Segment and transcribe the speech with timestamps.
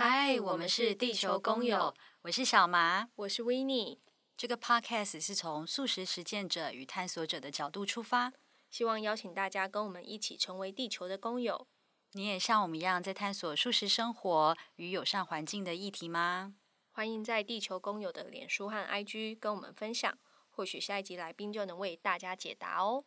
[0.00, 1.92] 嗨，我们是地球工友，
[2.22, 3.98] 我是小麻，我是维尼。
[4.36, 8.32] 这个 podcast 是从素食实践者与探索者的角度出发，
[8.70, 11.66] 希望邀请大家跟我们一起成为地球的工友。
[12.12, 16.54] 你也像我们一样在探索素食生活与友善环境的议题吗？
[16.92, 20.16] 欢迎在地球工友的脸书和 IG 跟我们分享，
[20.50, 23.04] 或许下一集来宾就能为大家解答哦。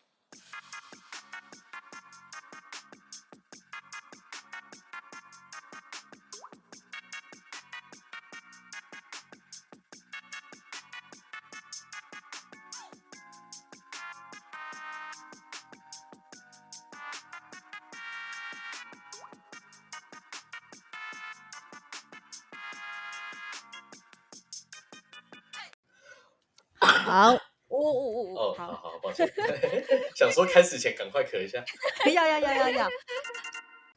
[30.32, 31.62] 想说开始前赶快咳一下，
[32.16, 32.88] 要要要要要。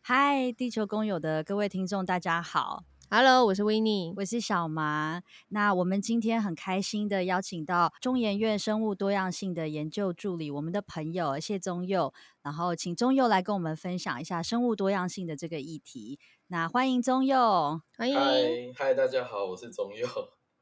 [0.03, 5.23] 嗨，地球工友的各位听众，大家好，Hello，我是维尼，我是小麻。
[5.51, 12.13] 那我们今天很开心的邀请到中研院生物多样性的研究助理，我们的朋友谢宗佑，
[12.43, 16.19] 然后请宗佑来跟我们分享一下生物多样性的这个议题。
[16.49, 20.09] 那欢迎宗佑，欢迎，嗨嗨，大家好，我是宗佑。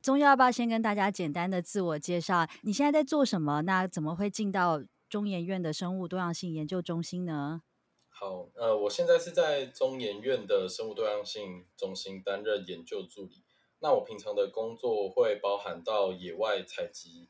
[0.03, 2.47] 宗佑要不要先跟大家简单的自我介绍？
[2.63, 3.63] 你现在在做什么？
[3.63, 4.83] 那怎么会进到
[5.13, 7.61] 中研院的生物多样性研究中心呢？
[8.09, 13.45] 好，呃，我现在是在中研院的生物多样性中心担任研究助理。
[13.81, 17.29] 那我平常的工作会包含到野外采集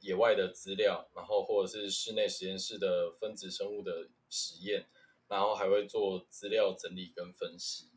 [0.00, 4.86] 野外的资料，然后或者是室内实验室的分子生物的实验，
[5.26, 7.92] 然后还会做资料整理跟分析。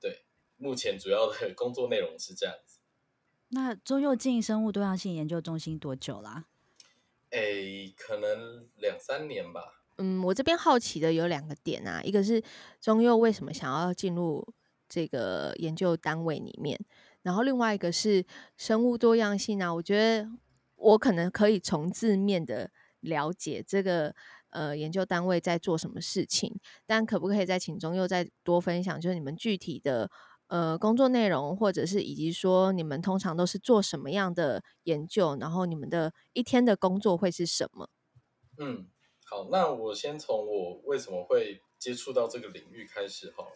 [0.00, 0.24] 对，
[0.56, 2.78] 目前主要的工作内容是这样子。
[3.48, 6.48] 那中佑进生物多样性研究中心多久啦、啊？
[7.32, 9.82] 诶、可能两三年吧。
[9.98, 12.42] 嗯，我这边好奇的有两个点啊，一个是
[12.80, 14.46] 中佑为什么想要进入
[14.88, 16.78] 这个研究单位里面，
[17.22, 18.24] 然后另外一个是
[18.56, 19.72] 生物多样性啊。
[19.74, 20.28] 我觉得
[20.76, 22.70] 我可能可以从字面的
[23.00, 24.14] 了解这个
[24.50, 30.10] 呃研究单位在做什么事情，但可不可以再请中佑再多分享，就是你们具体的？
[30.52, 37.88] 呃，工作内容，或者是以及说你们通常都是做什么样的研究，然后你们的一天的工作会是什么？
[38.58, 38.86] 嗯，
[39.24, 43.46] 好，那我先从我为什么会接触到这个领域开始哈。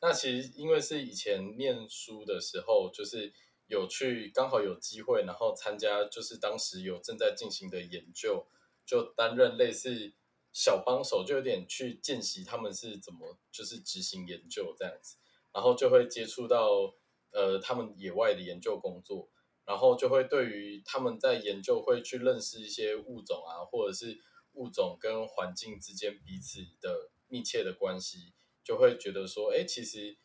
[0.00, 3.32] 那其实因为是以前念书的时候，就是
[3.68, 8.48] 有去刚好有机会，然后参加就是当时有正在进行的研究，
[8.84, 10.12] 就担任类似
[10.52, 15.18] 小帮手，就有点去见习他们是怎么就是执行研究这样子。
[15.52, 16.94] 然后就会接触到
[17.30, 19.28] 呃他们野外的研究工作，
[19.64, 24.18] 然后就会对于他们在研究会去认识一些物种啊，或者是
[24.54, 28.32] 物种跟环境之间彼此的密切的关系，
[28.64, 30.16] 就会觉得说，哎，其实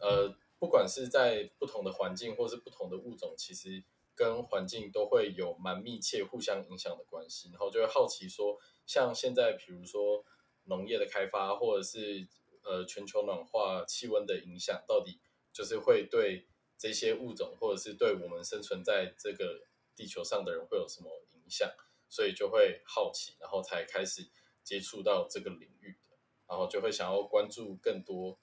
[0.00, 3.82] 呃不管是在不同的环境或是不同的物种，其实
[4.14, 8.56] 跟环境都会有蛮密切互相影响的关系，然后就会好奇说，
[8.86, 10.24] 像现在比如说
[10.64, 12.28] 农业的开发或者是
[12.64, 15.20] 呃，全球暖化、气温的影响到底
[15.52, 16.46] 就是会对
[16.78, 21.68] 这些物种，或者是对我们生存在这个地球上的人会有什么影响？
[22.08, 24.30] 所以就会好奇，然后才开始
[24.62, 28.38] 接触到这个领域的，然后就会想要关注更多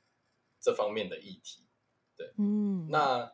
[0.59, 1.67] 这方面的议题。
[2.17, 3.31] 对，嗯，那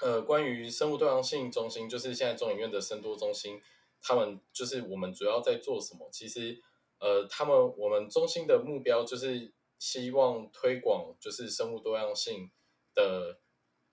[0.00, 3.60] 呃，关于生物多样性中心，就是现在中影院的生多中心，
[4.00, 6.08] 他们就是我们主要在做什么？
[6.12, 6.62] 其实，
[6.98, 9.52] 呃，他们我们中心的目标就是。
[9.82, 12.52] 希望推广就是生物多样性
[12.94, 13.40] 的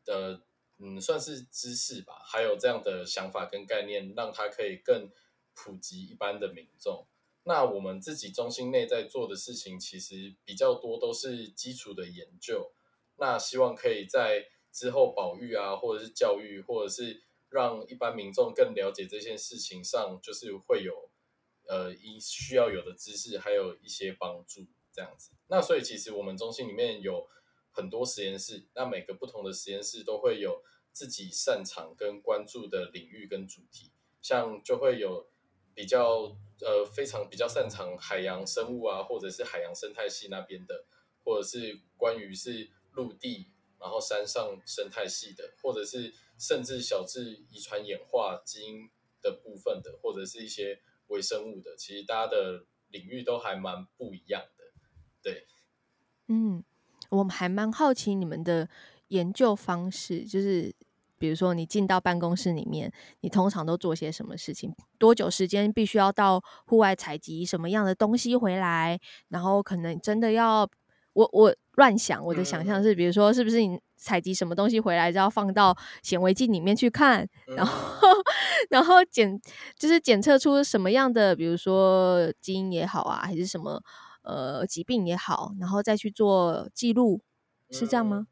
[0.05, 0.39] 的
[0.77, 5.09] 嗯，算是知识吧，还有这样的想法跟概念，让它可以更
[5.55, 7.07] 普及一般的民众。
[7.41, 12.71] 那我们自己中心内在做的事情，其实比较多都是基础的研究。
[13.17, 21.09] 那希望可以在之后保育啊，或者是教育，或者是让一般民众更了解这件事情上，就是会有
[21.67, 24.67] 呃一需要有的知识，还有一些帮助。
[24.91, 27.27] 这样子，那所以其实我们中心里面有
[27.71, 33.91] 很多实验室，那每个不同的实验室都会有自己擅长跟关注的领域跟主题，
[34.21, 35.29] 像就会有
[35.73, 40.85] 比较呃非常比较擅长海洋生物啊，或者是海洋生态系那边的，
[41.23, 43.47] 或者是关于是陆地
[43.79, 48.89] 然后山上生态系的，或者是甚至小至遗传演化基因
[49.21, 54.58] 的部分的，或者是一些微生物的，其实大家的领域都还蛮不一样的。
[55.21, 55.45] 对，
[56.27, 56.63] 嗯，
[57.09, 58.67] 我们还蛮好奇你们的
[59.09, 60.73] 研究方式，就是
[61.17, 64.73] 比如说你进到办公室里面，你通常都做些什么事情？
[64.97, 68.99] 多久时间必须要到户外采集什么样的东西回来？
[69.27, 70.69] 然后可能真的要
[71.13, 78.07] 我我乱想，我的想象是，比如说，是不是你采集什么东西回来，就要放到显微镜里面去看，然后
[78.69, 79.37] 然后检
[79.77, 83.81] 就是检测出什么样的，比如说基因也好啊，还是什么
[84.29, 87.21] 呃疾病也好，然后再去做记录，
[87.71, 88.27] 是这样吗？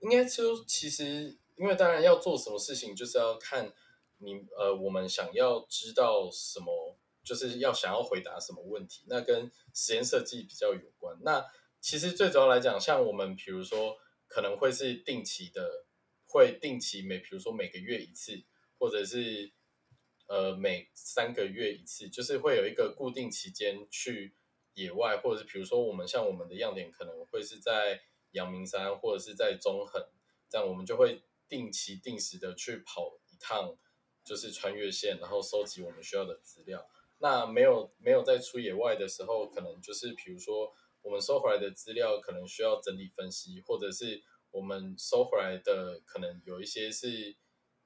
[0.00, 3.72] 应该就，其实因为当然要做什么事情，就是要看
[4.18, 11.18] 你呃，我们想要知道什么，就是要想要回答什么问题，那跟实验设计比较有关。
[11.22, 11.44] 那
[11.80, 15.84] 其实最主要来讲，像我们比如说可能会是定期的，
[16.26, 18.42] 会定期每比如说每个月一次，
[18.78, 19.52] 或者是
[20.28, 24.34] 呃每三个月一次，就是会有一个固定期间去
[24.74, 28.00] 野外，或者是比如说我们像我们的样点可能会是在
[28.32, 30.02] 阳明山或者是在中横，
[30.48, 33.76] 这样我们就会定期定时的去跑一趟，
[34.24, 36.86] 就是穿越线，然后收集我们需要的资料。
[37.18, 40.72] 那没有没有在出野外的时候，可能就是比如说。
[41.02, 47.34] 我们收回来的资料可能需要整理分析，或者是我们收回来的可能有一些是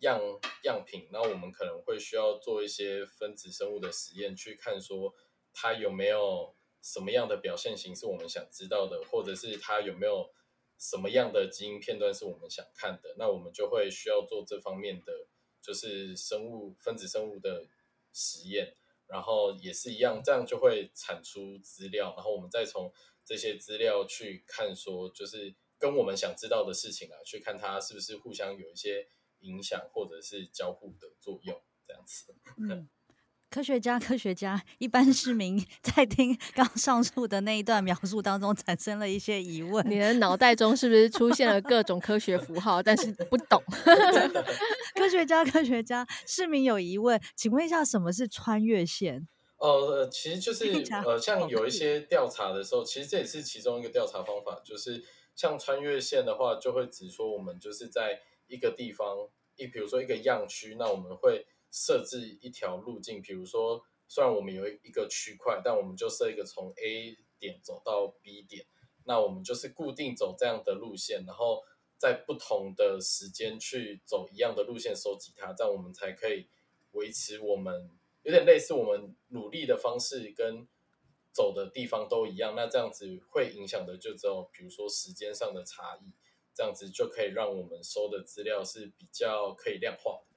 [0.01, 0.21] 样
[0.65, 5.15] 样品，那我们可能会需要做一些分子生物的实验，去看说
[5.53, 10.31] 它有没有什么样的表现型是我们想知道的，或者是它有没有
[10.79, 15.27] 什么样的基因片段是我们想看的，那我们就会需要做这方面的，
[15.63, 17.67] 就是生物分子生物的
[18.13, 18.77] 实验。
[19.07, 22.91] 然后也是一样，这样就会产出资料，然后我们再从
[23.23, 29.07] 这些资料去看，说就是跟我们想知道的事情啊，去看它是不是互相有一些
[29.41, 32.35] 影响，或者是交互的作用，这样子。
[32.59, 32.89] 嗯
[33.55, 39.89] 科学家，科学家，一般市民 在听刚上述的那一段描述当中，产生了一些疑问。
[39.89, 43.63] 你的脑袋中是不是出现了各种科学符号，但是不懂？
[44.99, 49.29] 科学家，科学家，市民有疑问，请问一下，什么是穿越线？
[49.59, 50.73] 呃，其实就是
[51.07, 55.01] 呃，像有一些调查的时候，其实这也是其中一个调查方法，就是
[55.37, 58.19] 像穿越线的话，就会指说我们就是在
[58.49, 61.47] 一个地方，一比如说一个样区，那我们会。
[61.75, 68.65] 设置一条路径，比如说，虽然我们有一个区块，但我们就设一个从 A 点走到 B 点，
[69.07, 71.65] 那我们就是固定走这样的路线，然后
[71.99, 76.47] 在不同的时间去走一样的路线收集它，这样我们才可以
[76.93, 77.91] 维持我们
[78.23, 80.69] 有点类似我们努力的方式跟
[81.33, 86.13] 走的地方都一样，那这样子会影响的就只有比如说时间上的差异，
[86.55, 90.34] 这样子就可以让我们收的资料是比较可以量化的。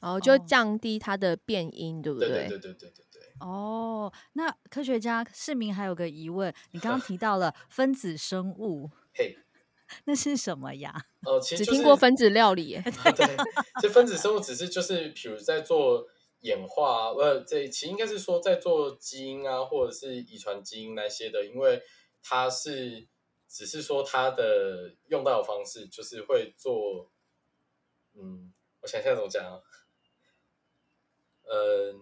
[0.00, 2.28] 哦，就降低它的变因，哦、对不对？
[2.28, 3.22] 对对对对对对。
[3.40, 9.36] 哦，那科学家市民还有个疑问，你刚刚提到了 分子生物， 嘿，
[10.04, 11.06] 那是什么呀？
[11.26, 12.82] 哦，其实、就是、只听过分子料理耶。
[13.14, 13.26] 对，
[13.82, 16.06] 这分子生物只是就是，比如在做
[16.40, 21.82] 演化，呃，这其实应该是说在做基因啊，或者是遗传基因那些的，因为
[22.22, 23.06] 它是
[23.46, 27.10] 只是说它的用到的方式就是会做，
[28.14, 28.52] 嗯。
[28.82, 29.58] 我想想怎么讲啊，
[31.46, 31.94] 呃，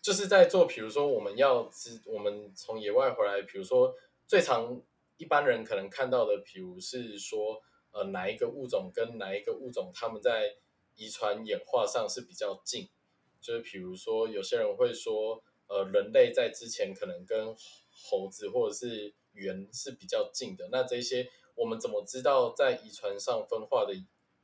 [0.00, 3.94] 就是在做，比如说我们要知，我们从野外回来，比如说
[4.26, 4.80] 最常
[5.16, 7.60] 一般人可能看到的，比如是说，
[7.90, 10.56] 呃，哪一个物种跟哪一个物种，他们在
[10.94, 12.88] 遗传演化上是比较近，
[13.40, 17.54] 就是比如说有些人会说，呃，人类在之前可能跟
[17.90, 23.94] 猴子或者是猿是比较近的，那这些我们怎么知道在遗传上分化的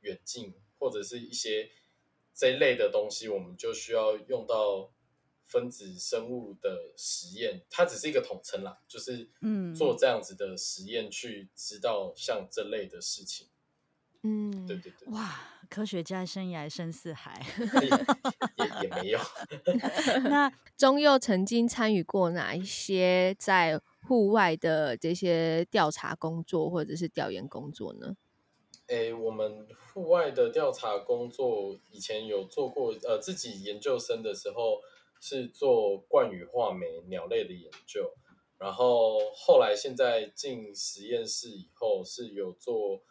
[0.01, 0.53] 远近？
[0.81, 1.69] 或者是一些
[2.33, 4.91] 这一类的东西，我们就需要用到
[5.43, 13.47] 分子生物的实验，它只是一个统称啦，就是嗯，做这样子的实验去知道像这类的事情，
[14.23, 17.45] 嗯，对对对，哇，科学家生涯深似海，
[18.57, 19.19] 也也没有。
[20.29, 28.15] 那 中佑曾经参与过哪一些在户外的这些调查工作或者是调研工作呢？
[28.91, 34.81] 诶，我们户外的调查工作以前有做过，呃，自己研究生的时候
[35.21, 38.13] 是做冠羽画眉鸟类的研究，
[38.57, 43.01] 然后后来现在进实验室以后是有做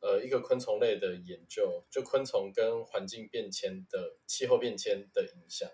[0.00, 5.66] 呃一个昆虫类的研究，就昆虫跟环境变迁的气候变迁的影响。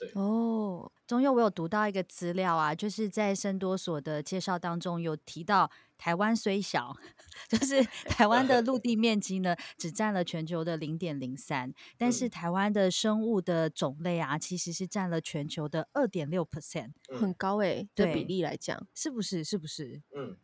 [0.00, 6.96] 对哦，中佑，我有读到一个资料啊，就是在生多所的介绍当中有提到，台湾虽小，
[7.46, 19.44] 就是台湾的陆地面积呢只占了全球的零点零三，但是台湾的生物的种类啊，其实是占了全球的二点六 percent，很高诶、欸，对比例来讲，是不是？
[19.44, 20.00] 是不是？
[20.16, 20.36] 嗯，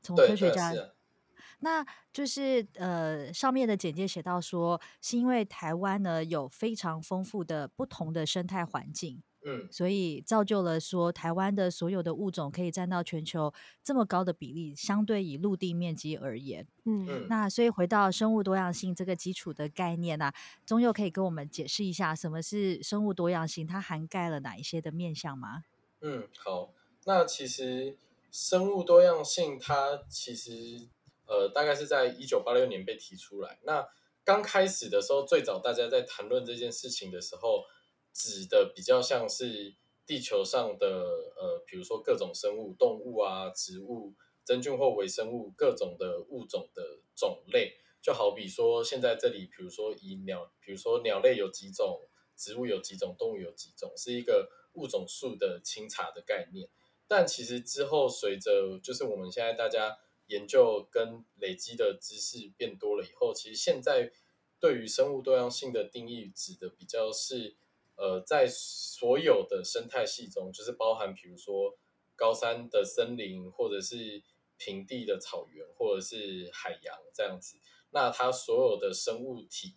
[0.00, 0.72] 从科学家。
[1.64, 20.34] 那就是呃，上面的简介写到说，是因为台湾呢有非常丰富的不同的生态环境，嗯，所以造就了说台湾的所有的物种可以占到全球这么高的比例，相对以陆地面积而言，嗯，那所以回到生物多样性这个基础的概念啊，
[20.66, 25.62] 宗佑可以跟我们解释一下什么是生物多样性，它涵盖了哪一些的面向吗？
[26.00, 26.70] 嗯，好，
[27.04, 27.96] 那其实
[28.32, 30.88] 生物多样性它其实
[31.26, 33.86] 呃大概是在一九八六年被提出来，那
[34.24, 37.64] 刚开始的时候，最早大家在谈论这件事情的时候。
[38.14, 39.74] 指的比较像是
[40.04, 44.12] 地球上的呃，比如说各种生物、动物啊、植物、
[44.44, 46.82] 真菌或微生物各种的物种的
[47.16, 52.02] 种类，就好比说现在这里，比如说以鸟，比如说鸟类有几种，
[52.36, 56.68] 植物有几种，动物有几种，是一个物种数的清查的概念。
[57.08, 59.96] 但其实之后随着就是我们现在大家
[60.32, 64.10] 研究跟累积的知识变多了以后，其实现在
[64.58, 67.56] 对于生物多样性的定义指的比较是。
[67.94, 71.76] 呃，在所有的生态系中，就是包含比如说
[72.16, 74.24] 高山的森林，或者是
[74.56, 77.58] 平地的草原，或者是海洋这样子。
[77.90, 79.76] 那它所有的生物体，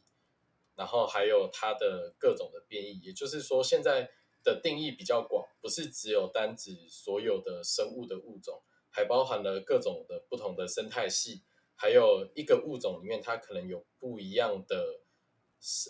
[0.75, 4.09] 然后还有它的各种的变异，也就是说，现在
[4.43, 8.63] 的定义比较广，不是只有单指所有的生物的物种，
[8.95, 11.43] 还包含了各种的不同的生态系，
[11.75, 15.01] 还有一个物种里面它可能有不一样的。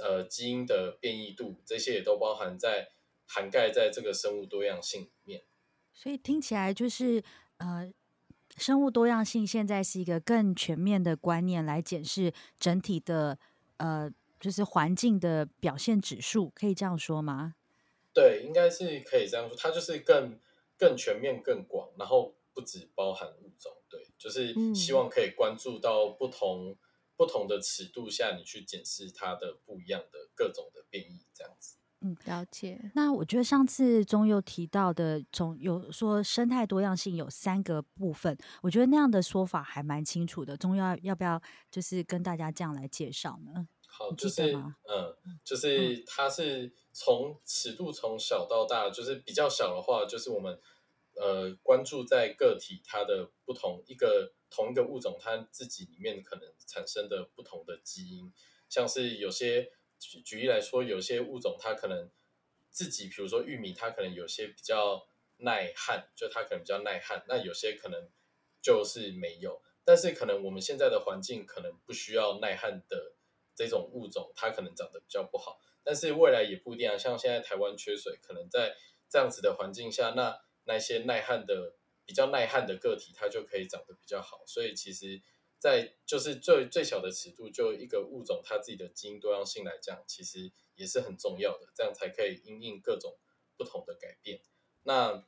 [0.01, 2.91] 呃，基因的变异度，这些也都包含在
[3.27, 5.43] 涵盖在这个生物多样性里面。
[5.91, 7.21] 所以听起来就是，
[7.57, 7.91] 呃，
[8.55, 13.37] 生物多样性现在是一个更全面的观念来检视整体的，
[13.75, 14.09] 呃，
[14.39, 17.55] 就是环境的表现指数，可以这样说吗？
[18.13, 19.57] 对，应该是可以这样说。
[19.57, 20.39] 它就是更
[20.77, 26.71] 更全面、更广，然后不只包含物种，对，就是希望可以关注到不同。
[26.71, 26.77] 嗯
[27.17, 31.77] 不同的尺度下，你去检视它的不一样的各种的变异，这样子。
[32.01, 32.91] 嗯，了解。
[32.93, 40.57] 那我觉得上次中佑提到的，总有说生态多样性有三个部分，我觉得那样的说法还蛮清楚的。
[40.57, 43.65] 中佑要要不要就是跟大家这样来介绍呢？
[43.87, 50.59] 好，就是嗯，就是它是从尺度从小到大，就是比较小的话，就是我们
[51.15, 54.33] 呃关注在个体它的不同一个。
[54.47, 58.31] 同一个物种，它自己里面可能产生的不同的基因，
[58.69, 59.69] 像是有些
[59.99, 62.09] 举举例来说，有些物种它可能
[62.71, 68.09] 自己，比如说玉米，它可能有些比较耐旱，就它可能比较耐旱，那有些可能
[68.61, 69.61] 就是没有。
[69.83, 73.15] 但是可能我们现在的环境可能不需要耐旱的
[73.55, 75.59] 这种物种，它可能长得比较不好。
[75.83, 78.73] 但是未来也不一定啊，像现在台湾缺水，可能在
[79.09, 81.75] 这样子的环境下，那那些耐旱的。
[82.07, 84.43] 比较耐旱的个体，它就可以长得比较好。
[84.45, 85.19] 所以其实，
[85.57, 91.67] 在就是最最小的尺度，就一个物种它自己的基因多样性来讲，其实也是很重要的。
[91.73, 93.17] 这样才可以因应各种
[93.57, 94.39] 不同的改变。
[94.83, 95.25] 那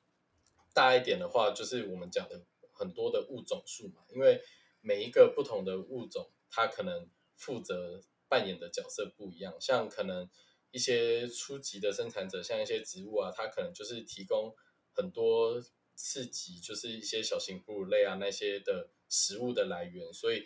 [0.76, 4.40] 大一点的话，就是我们讲的很多的物种数嘛，因为
[4.80, 9.60] 每一个不同的物种，它可能负责扮演的角色不一样。
[9.60, 10.30] 像可能
[10.70, 14.56] 一些初级的生产者，像一些植物啊，它可能就是提供
[14.98, 15.64] 很多。
[16.00, 20.46] 刺激就是一些小型哺乳类啊，那些的食物的来源，所以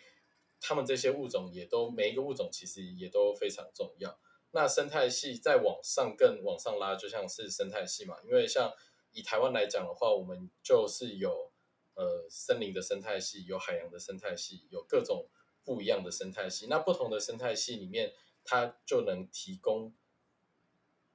[0.62, 4.18] 他们这些物种也都每一个物种其实也都非常重要。
[4.52, 8.72] 那生态系再往上更往上拉，就像是生态系嘛，因为像
[9.12, 11.52] 以台湾来讲的话，我们就是有
[11.96, 15.28] 呃森林的生态系，有海洋的生态系，有各种
[15.66, 16.68] 不一样的生态系。
[16.68, 18.14] 那不同的生态系里面，
[18.46, 19.94] 它就能提供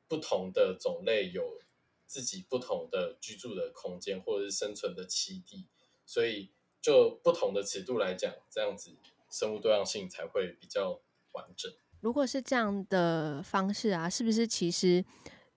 [0.07, 1.59] 不同的种类有。
[2.07, 5.67] 自己不同的居住的空间或者是生存的栖地，
[6.05, 8.97] 所以就不同的尺度来讲，这样子
[9.31, 11.01] 生物多样性才会比较
[11.33, 11.73] 完整。
[12.01, 15.05] 如果是这样的方式啊，是不是其实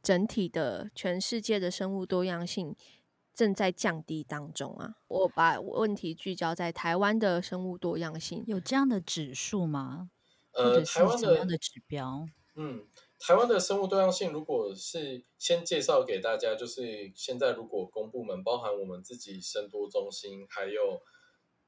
[0.02, 2.76] 整体的全世界的生物多样性
[3.36, 4.96] 正在降低当中啊？
[5.08, 10.10] 我把问题聚焦在台湾的生物多样性，有这样的指数吗？
[10.54, 12.28] 呃，台湾的什么样的指标？
[12.56, 12.88] 嗯。
[13.20, 21.02] 台湾的生物多样性，如果是先介绍给大家，就是现在如果公部门包含我们自己生多中心，还有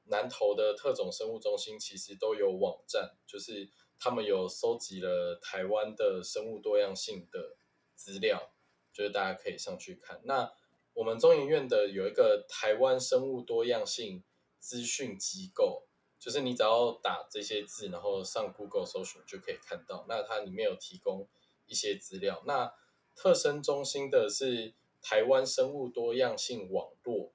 [0.04, 7.54] 南投的特种生物中心，其实都有网站，就是他们有收集了台湾的生物多样性的
[7.94, 8.50] 资料，
[8.92, 10.22] 就是大家可以上去看。
[10.24, 10.50] 那
[10.94, 14.24] 我们中研院的有一个台湾生物多样性
[14.58, 15.86] 资讯机构。
[16.18, 20.06] 就是你只要打这些字，然后上 Google 搜索就可以看到。
[20.08, 21.28] 那它里面有提供
[21.72, 22.42] 一些资料。
[22.46, 22.70] 那
[23.16, 27.32] 特生中心的是台湾生物多样性网络。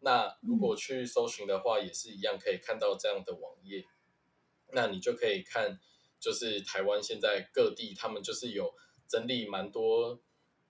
[0.00, 3.84] 那如果去搜寻的话，也是一样可以看到这样的网页。
[4.72, 5.78] 那你就可以看，
[6.18, 8.74] 就是台湾现在各地他们就是有
[9.08, 10.20] 整理蛮多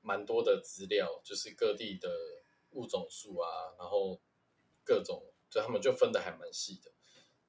[0.03, 2.09] 蛮多的资料，就是各地的
[2.73, 4.21] 物种数啊，然后
[4.85, 6.93] 各种，就他们就分的还蛮细的。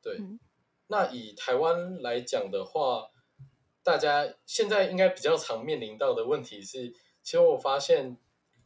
[0.02, 0.40] 对，嗯、
[0.88, 3.12] 那以台湾来讲的话，
[3.88, 6.90] 大家现在应该比较常面临到的问题是，
[7.24, 8.18] 其实我发现，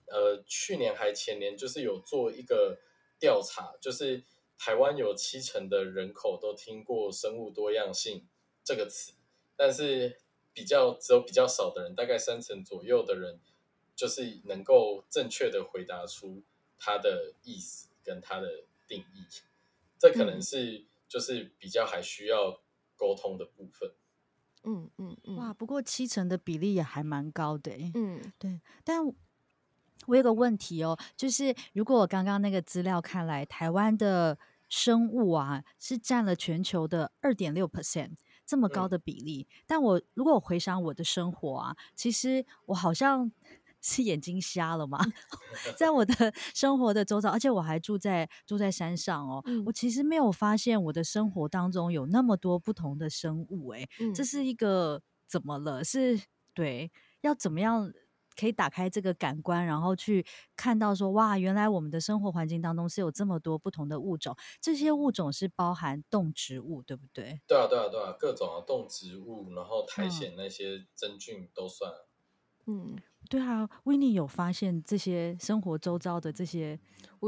[0.08, 2.80] 呃，去年还前年就是有做一个
[3.20, 4.24] 调查，就是
[4.58, 8.28] 台湾有七成的人口都听过生物多样性
[8.64, 9.14] 这个词，
[9.56, 10.18] 但是
[10.54, 13.40] 比较只有比较少的人，大概三成左右的人，
[13.96, 16.42] 就是能够正确的回答出
[16.80, 19.24] 它的意思跟它的定义，
[20.00, 22.60] 这可能是就是比较还需要
[22.96, 23.88] 沟通的部分。
[23.88, 23.96] 嗯
[24.64, 27.72] 嗯嗯，哇，不过七成的比例也还蛮高的。
[27.94, 28.62] 嗯，对。
[28.84, 29.06] 但
[30.08, 34.38] 我有个问题哦，就是如果我刚刚那个资料看来，台湾的
[34.70, 38.12] 生物啊是占了全球的二点六 percent。
[38.44, 43.32] 这么高的比例，嗯、但我如果我回想我的生活啊，其实我好像
[43.82, 45.00] 是眼睛瞎了吗，
[45.78, 46.14] 在我的
[46.54, 55.84] 生活的周遭，而且我还住在住在山上哦，嗯、我其实没有发现我的生活当中有那么多不同的生物，哎，嗯、这是一个怎么了？
[55.84, 56.22] 是
[56.54, 57.92] 对，要怎么样？
[58.40, 64.34] 可以打开这个感官，然后去看到说，哇，原来我们的生活环境当中是有这么多不同的物种。
[64.62, 67.42] 这些物种是包含动植物，对不对？
[67.46, 71.92] 对啊，对啊，对啊，各种啊，动植物，然后苔藓那些真菌都算。
[71.92, 72.11] 嗯，
[73.30, 76.80] 对啊，Winnie 有发现这些生活周遭的这些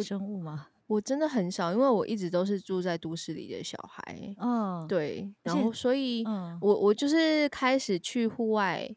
[0.04, 0.68] 生物吗？
[0.88, 4.36] 我，我真的很少，因为我一直都是住在都市里的小孩。
[4.38, 8.96] 嗯，对，然后所以，嗯，我我就是开始去户外。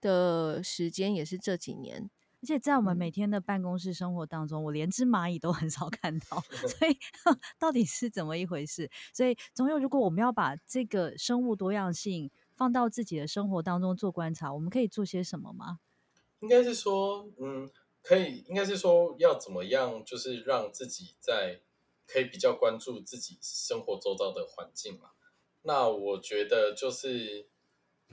[0.00, 2.08] 的时间也是这几年，
[2.40, 6.40] 而且在我们每天的办公室生活当中，嗯、我连只蚂蚁都很少看到，
[6.78, 6.96] 所以
[7.58, 8.88] 到底是怎么一回事？
[9.12, 15.78] 所以总有，如果我们要把这个生物多样性放到自己的生活当中做观察，我们可以做些什么吗？
[16.40, 17.70] 应该是说，嗯，
[18.02, 21.62] 可以，应该是说要怎么样，就是让自己在
[22.06, 25.12] 可以比较关注自己生活周遭的环境嘛。
[25.62, 27.48] 那我觉得就是。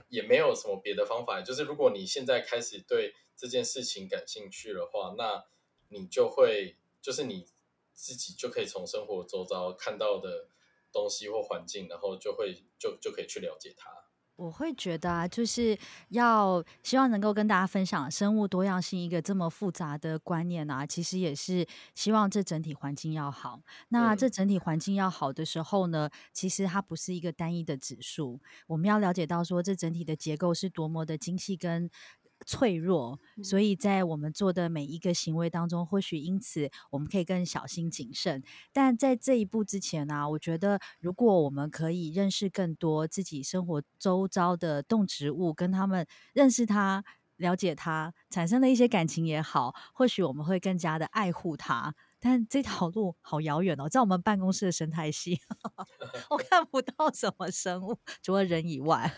[0.08, 5.46] 也没有什么别的方法，就是如果你现在开始对这件事情感兴趣的话，那
[5.88, 7.46] 你就会，就是你
[7.94, 10.50] 自己就可以从生活周遭看到的
[10.92, 13.90] 东西或环境，然后就会就就可以去了解它。
[14.36, 15.76] 我会觉得啊，就是
[16.10, 23.60] 要希望能够跟大家分享生物多样性一个这么复杂的观念啊，其实也是希望这整体环境要好。
[23.88, 31.90] 那这整体环境要好的时候呢，其实它不是一个单一的指数，我们要了解到说这整体的结构是多么的精细跟。
[32.46, 38.42] 脆弱，所以在我们做的每一个行为当中，或许因此我们可以更小心谨慎。
[38.72, 47.04] 但在这一步之前呢、啊，我觉得如果我们可以认识更多自己生活周遭的动植物，跟他们认识它、
[47.36, 51.94] 了解它，产生的一些感情也好，或许我们会更加的爱护它。
[52.18, 55.40] 但这条路好遥远哦，在我们办公室的生态系，
[56.30, 59.12] 我看不到什么生物，除了人以外。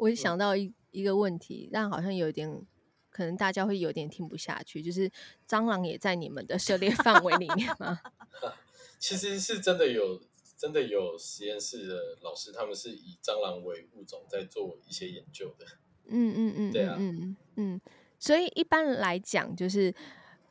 [0.00, 0.72] 我想到一。
[0.92, 2.66] 一个问题，但好像有点，
[3.10, 5.08] 可能大家会有点听不下去，就是
[5.48, 8.00] 蟑螂也在你们的涉猎范围里面吗？
[8.98, 10.20] 其实是真的有，
[10.56, 15.64] 真的有实验室的老师，他们是以蟑螂为物种在做一些研究的。
[16.06, 17.80] 嗯嗯嗯，对啊，嗯嗯，
[18.18, 19.94] 所以一般来讲，就是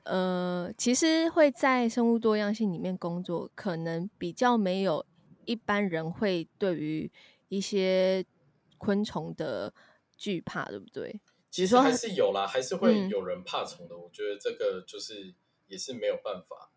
[0.04, 5.06] 呃，其实会在生物多样性里面工作，可能比较没有
[5.44, 7.12] 一般人会对于
[7.50, 8.26] 一些
[8.80, 9.72] 昆虫的。
[10.22, 11.22] 惧怕对不对？
[11.50, 13.96] 其实还是有啦，还是会有人怕虫的。
[13.96, 15.34] 嗯、我觉得这个就是
[15.68, 16.74] 也是没有办法，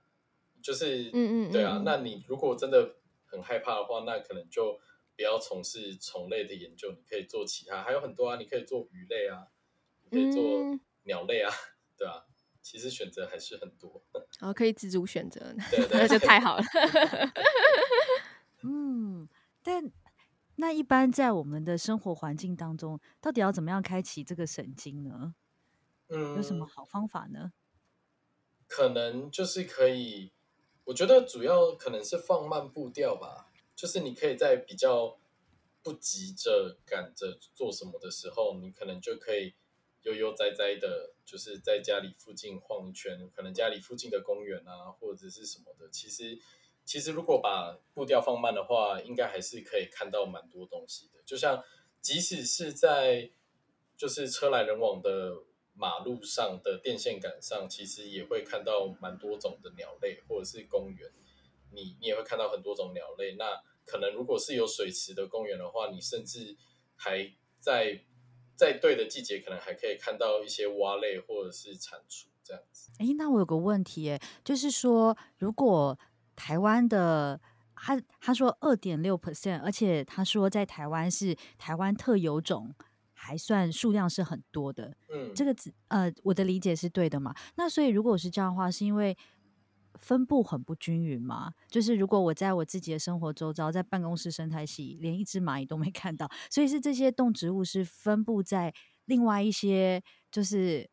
[0.62, 1.83] 就是嗯，嗯嗯，对啊。
[1.85, 4.79] 那你如果真的很害怕的话，那可能就
[5.17, 9.49] 不要从事虫类的研究，你可以做其他，还有很多啊，你可以做鱼类啊，
[10.05, 12.27] 你可以做鸟类啊，嗯、对啊。
[12.61, 14.01] 其实选择还是很多，
[14.38, 16.62] 哦，可以自主选择，对，对对， 那就太好了。
[18.62, 19.29] 嗯，
[19.65, 19.91] 但。
[20.57, 25.35] 那一般在我们的生活环境当中，到底要怎么样开启这个神经呢？
[26.09, 27.53] 嗯，有什么好方法呢？
[28.67, 30.31] 可能就是可以，
[30.85, 33.51] 我觉得主要可能是放慢步调吧。
[33.75, 35.19] 就是你可以在比较
[35.83, 39.55] 不急着赶着做什么的时候，你可能就可以
[40.03, 46.38] 悠悠哉哉的，就是在家里附近晃一圈，可能家里附近的公园啊，或者是什么的，其实。
[46.85, 51.23] 其实，如果把步调放慢的话，应该还是可以看到蛮多东西的。
[51.25, 51.62] 就像，
[52.01, 53.31] 即使是在
[53.97, 61.11] 就是车来人往的马路上的电线杆上，其实也会看到蛮多种的鸟类，或者是公园，
[61.71, 63.37] 你你也会看到很多种鸟类。
[63.37, 66.57] 那可能如果是有水池的公园的话，你甚至
[66.97, 68.05] 还在
[68.57, 72.90] 在对的季节，可能还可以看到一些蛙类或者是蟾蜍这样子。
[72.99, 75.99] 哎，那我有个问题，哎，就是说，如果
[76.37, 77.40] 台湾的
[77.75, 82.75] 他他说二点六 percent，而且他说在台湾是台湾特有种，
[83.12, 84.97] 还算数量是很多的。
[85.11, 87.35] 嗯，这个字呃，我的理解是对的嘛？
[87.57, 89.16] 那所以如果是这样的话，是因为
[89.99, 91.53] 分布很不均匀嘛？
[91.68, 98.73] 就是如果我在我自己的生活周遭，在办公室生态系，连一只蚂蚁都没看到，所以是这些动植物是分布在
[99.05, 100.88] 另外一些就是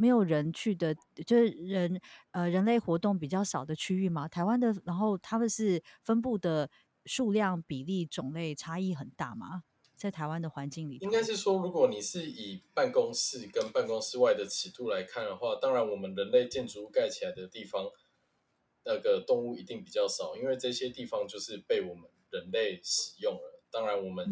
[0.00, 0.94] 没有人去的，
[1.26, 4.26] 就是人呃人类活动比较少的区域嘛？
[4.26, 6.70] 台湾的，然后他们是分布的
[7.04, 9.64] 数量比例种类差异很大吗？
[9.94, 17.84] 在台湾的环境里，应该是说，如果你是以办公室跟办公室外的尺度来看的话，当然我们人类建筑物盖起来的地方，
[18.86, 23.62] 那个动物一定比较少，因为这些地方就是被我们人类使用了。
[23.70, 24.26] 当然，我们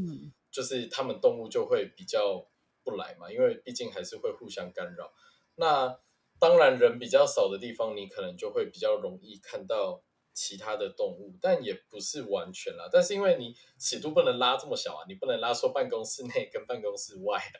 [0.50, 2.48] 就是他们动物就会比较
[2.82, 5.12] 不来嘛，因为毕竟还是会互相干扰。
[5.58, 5.98] 那
[6.40, 10.02] 当然，人比较少的地方，你可能就会比较容易看到。
[10.40, 12.88] 其他的动物，但也不是完全啦。
[12.92, 17.58] 但是因为你尺度不能拉这么小啊，你不能拉说办公室内跟办公室外啊。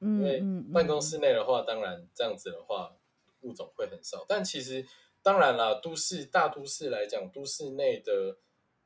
[0.00, 2.94] 因为办公室内的话，当然这样子的话，
[3.40, 4.26] 物种会很少。
[4.28, 4.86] 但其实
[5.22, 8.36] 当然啦，都市大都市来讲，都市内的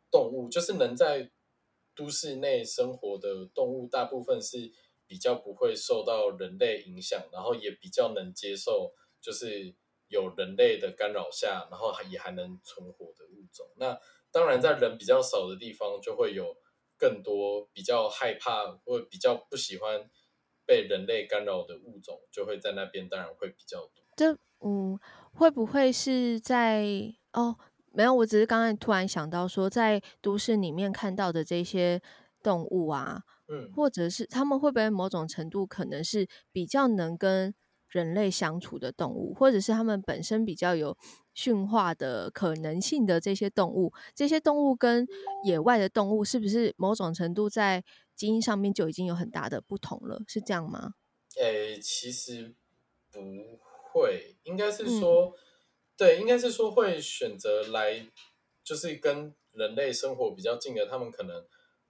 [0.09, 1.29] 动物，就是能在
[1.97, 4.73] 都市内生活的动物，大部分是
[5.13, 9.75] 比较不会受到人类影响，然后也比较能接受，就是。
[10.09, 13.67] 有人类的干扰下，然后也还能存活的物种。
[13.79, 13.99] 那
[14.31, 16.55] 当然，在人比较少的地方，就会有
[16.99, 20.11] 更多比较害怕或比较不喜欢
[20.67, 24.05] 被人类干扰的物种，就会在那边，当然会比较多。
[24.15, 25.01] 这嗯，
[25.33, 26.85] 会不会是在
[27.33, 27.57] 哦？
[27.91, 32.03] 没有，我只是刚才突然想到说，在都市里面看到的这些
[32.43, 33.23] 动物啊，
[33.53, 37.55] 嗯，或者是他们会不会某种程度可能是比较能跟
[37.89, 40.97] 人类相处的动物，或者是他们本身比较有
[41.35, 45.07] 驯化的可能性的这些动物，这些动物跟
[45.45, 47.85] 野外的动物是不是某种程度在
[48.17, 50.23] 基因上面就已经有很大的不同了？
[50.27, 50.95] 是这样吗？
[51.37, 52.55] 诶、欸，其实
[53.11, 53.21] 不
[53.93, 55.33] 会，应该是说，嗯、
[55.99, 58.07] 对，应该是说会选择来，
[58.65, 61.45] 就是跟人类生活比较近的，他们可能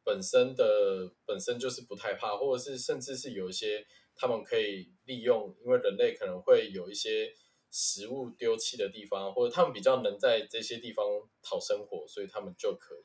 [0.04, 3.86] 本身的本身就是不太怕，或者是甚至是有一些。
[4.14, 7.32] 他们可以利用，因为人类可能会有一些
[7.70, 11.04] 食物丢弃的地方，或者他们比较能在这些地方
[11.42, 13.02] 讨生活，所以他们就可以。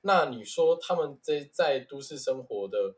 [0.00, 2.96] 那你说他们在在都市生活的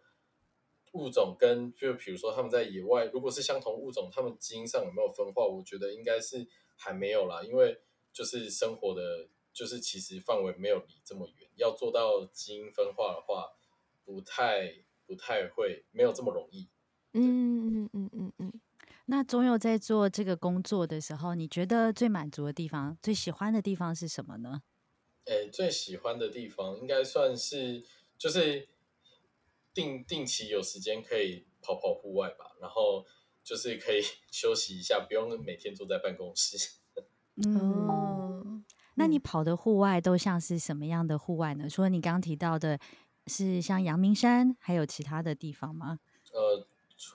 [0.93, 5.45] 物种，跟就比如说他们在野外，如果是相同物种，他们基因上有没有分化？
[5.45, 7.77] 我觉得应该是还没有啦，因为
[8.13, 13.57] 就是生活的，就是其实范围没有离这么远，要做到基因分化的话，
[14.05, 16.69] 不太不太会，没有这么容易。
[17.15, 18.53] 嗯嗯嗯嗯嗯，
[19.07, 24.63] 那宗佑在做这个工作的时候，你觉得最满足的地方、最喜欢的地方是什么呢？
[25.25, 27.85] 诶，最喜欢的地方应该算是
[28.17, 28.69] 就是
[29.75, 33.05] 定定期有时间可以跑跑户外吧，然后
[33.43, 36.57] 就是可以 休息一下，不用每天坐在办公室。
[37.37, 37.57] 嗯，
[38.99, 41.69] 那你跑的户外都像是什么样的户外呢？
[41.71, 42.79] 除了你刚刚提到的，
[43.27, 46.01] 是像阳明山，还有其他的地方吗？
[46.33, 46.67] 呃。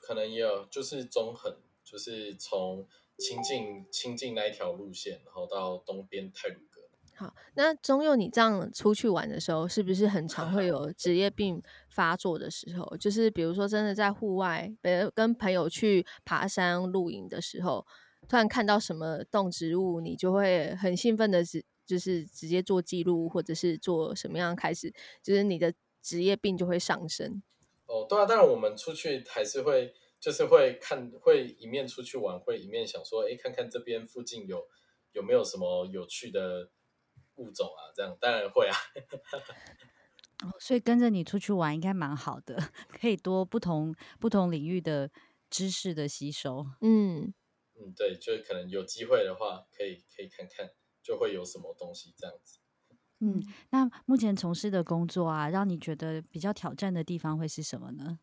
[0.01, 6.79] 可能也有，就是中横，就是从清境清境那一条路线，然后到东边泰鲁阁。
[7.17, 12.95] 好，那中佑，你这样出去玩的时候，是不是很常会有 职业病发作的时候？
[12.95, 14.73] 就是比如说，真的在户外，
[15.13, 17.85] 跟朋友去爬山露营的时候，
[18.29, 27.41] 突然看到什么动植物，你就会很兴奋的直，就是直接做记录，或者是做什么样开始，就是你的职业病就会上升。
[27.85, 34.67] 哦，对啊，当然我们出去还是会，就是会看，会一面出去玩，会一面想说，哎，看看这边附近有
[35.11, 36.71] 有没有什么有趣的
[37.35, 37.91] 物种啊？
[37.93, 38.75] 这样当然会啊。
[40.43, 42.57] 哦，所以跟着你出去玩应该蛮好的，
[42.99, 45.09] 可以多不同不同领域的
[45.49, 46.65] 知识的吸收。
[46.81, 47.33] 嗯
[47.75, 50.71] 嗯，对，就可能有机会的话，可以可以看看，
[51.03, 52.57] 就会有什么东西这样子。
[53.19, 58.19] 嗯，那目前从事的工作啊，让你觉得比较挑战的地方会是什么呢？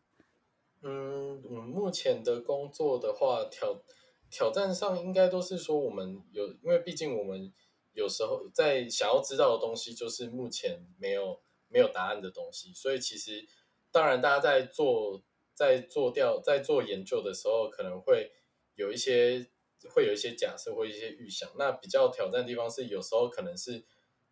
[0.81, 3.81] 嗯，嗯，目前的工作的话，挑
[4.29, 7.53] 挑战上应该都是说我们有，因为毕竟我们
[7.93, 13.47] 有时候在想要知道的东西，就是目前没有没有答案的东西，所以其实
[13.91, 15.21] 当然大家在做
[15.53, 18.31] 在做调在做研究的时候，可能会
[18.75, 19.50] 有一些
[19.89, 21.49] 会有一些假设或一些预想。
[21.57, 23.83] 那比较挑战的地方是，有时候可能是。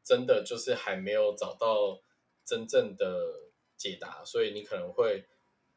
[0.01, 2.01] 真的就是还没有找到
[2.43, 5.25] 真正的解答，所以你可能会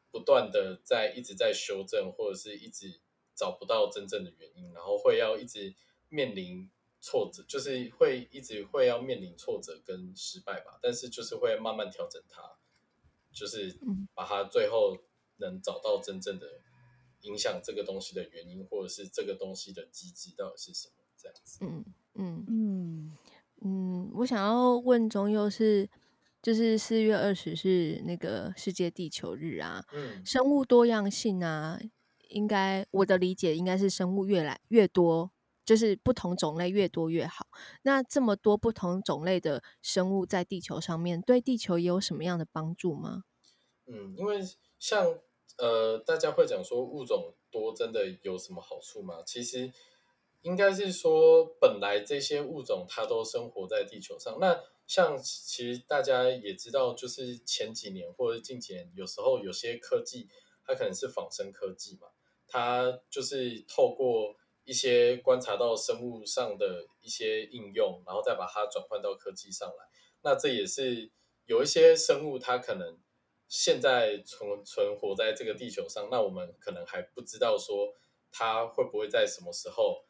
[0.09, 2.99] 不断的在一直在修正，或者是一直
[3.35, 5.75] 找不到真正的原因，然后会要一直
[6.09, 6.67] 面临
[6.99, 10.79] 挫折，就是会一直会要面临挫折跟失败吧。
[10.81, 12.55] 但是就是会慢慢调整它，
[13.31, 13.77] 就是
[14.15, 14.97] 把它最后
[15.37, 16.47] 能找到真正的
[17.23, 21.57] 影响这个东西的原因，或者是这个东西的机制到底是什么，这样子。
[21.65, 23.17] 嗯嗯嗯
[23.61, 25.89] 嗯，我想要问中佑是。
[26.43, 31.79] 就是四月二十是那个世界地球日啊，嗯，生物多样性啊，
[32.27, 35.31] 应该我的理解应该是生物越来越多，
[35.63, 37.47] 就是不同种类越多越好。
[37.83, 43.23] 那这么多不同种类的生物在地球上面，对地球也有什么样的帮助吗？
[43.85, 44.41] 嗯，因为
[44.77, 45.17] 像
[45.57, 49.23] 呃，大家会讲说物种多真的有什么好处吗？
[49.25, 49.71] 其实
[50.41, 54.63] 应该是说，本来这些物种它都生活在地球上，那。
[54.85, 60.27] 像其实大家也知道，就是前几年或者近几年，有时候有些科技
[60.65, 62.09] 它可能是仿生科技嘛，
[62.45, 64.35] 它就是透过
[64.65, 69.85] 一些观察到生物上的一些应用，然后再把它转换到科技上来。
[70.21, 71.09] 那这也是
[71.45, 72.99] 有一些生物，它可能
[73.47, 77.93] 现在存存活在这个地球上，那我们可能还不知道说
[78.31, 80.05] 它会不会在什么时候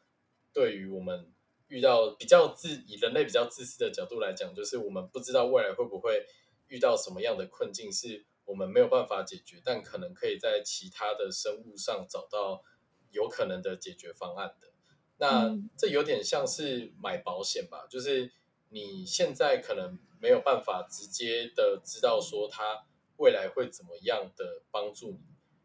[0.52, 1.30] 对于我们。
[1.68, 6.24] 遇到比较自以人类比较自私的角度来讲，就是我们不知道未来会不会
[6.68, 12.62] 遇到什么样的困境，是我们没有办法解决，但可能可以在其他的生物上找到
[13.10, 14.68] 有可能的解决方案的。
[15.16, 18.30] 那这有点像是买保险吧，就是
[18.68, 25.20] 你现在可能没有办法直接的知道说它未来会怎么样的帮助你，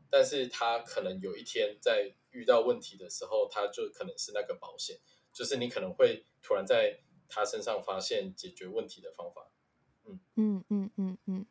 [0.10, 4.98] 但是他可能有一天在遇到问题的时候，他就可能是那个保险。
[5.32, 9.52] 就是你可能会突然在他身上发现解决问题的方法，
[10.06, 11.46] 嗯嗯嗯嗯嗯。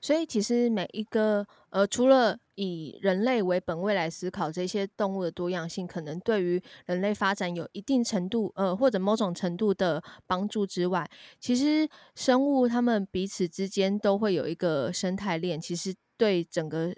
[0.00, 11.10] 所以其实每一个呃，除了以人类为本位来思考这些动物的多样性，可能对于人类发展有一定程度呃或者某种程度的帮助之外，
[11.40, 16.94] 其实生物它们彼此之间都会有一个生态链，其实对整个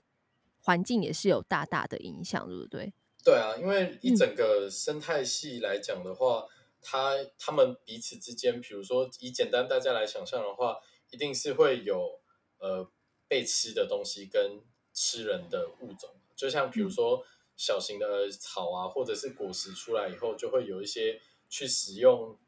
[0.61, 2.93] 环境也是有大大的影响，对不对？
[3.25, 6.49] 对啊，因为一整个生态系来讲的话，嗯、
[6.83, 10.79] 它它们彼此之间，比如说以简单大家来想象的话，
[11.11, 12.21] 一定是会有
[12.59, 12.91] 呃
[13.27, 14.61] 被吃的东西跟
[14.95, 17.23] 吃人的物种，就像比如说
[17.55, 22.39] 小型的草啊，或者是果实出来以后，就会有一些去使用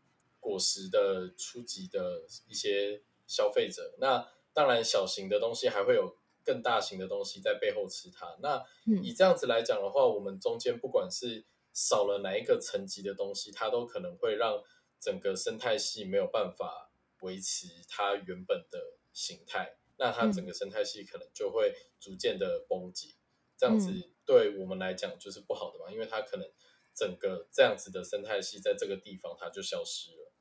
[0.41, 3.95] 果实的初级的一些消费者。
[3.99, 6.17] 那当然，小型的东西还会有。
[6.47, 8.37] 更大型的东西在背后吃它。
[8.41, 8.63] 那
[9.03, 14.63] 以这样子来讲的话，我们中间不管是少了哪一个层级的东西，它都可能会让
[15.01, 18.79] 整个生态系没有办法维持它原本的
[19.13, 19.77] 形态。
[19.99, 23.15] 那它整个生态系可能就会逐渐的崩解。
[23.59, 23.91] 这样子
[24.27, 26.47] 对我们来讲就是不好的嘛，因为它可能
[26.95, 30.33] 整个这样子的生态系在这个地方它就消失了。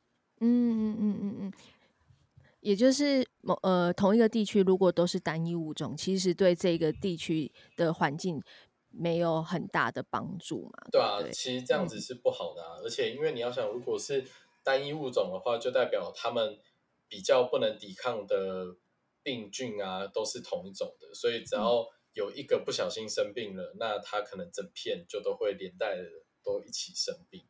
[0.41, 1.53] 嗯嗯嗯嗯嗯。
[2.59, 8.41] 也就是某呃同一个地区，如果都是单一物种，其实对这个地区的环境
[8.89, 10.87] 没有很大的帮助嘛。
[10.91, 12.77] 对啊，对，其实这样子是不好的啊。
[12.79, 12.83] 嗯。
[12.83, 14.27] 而且因为你要想，如果是
[14.63, 16.59] 单一物种的话，就代表他们
[17.07, 18.75] 比较不能抵抗的
[19.25, 21.13] 病菌啊，都是同一种的。
[21.13, 23.77] 所以只要有一个不小心生病了，嗯。
[23.77, 26.03] 那它可能整片就都会连带的
[26.41, 27.45] 都一起生病。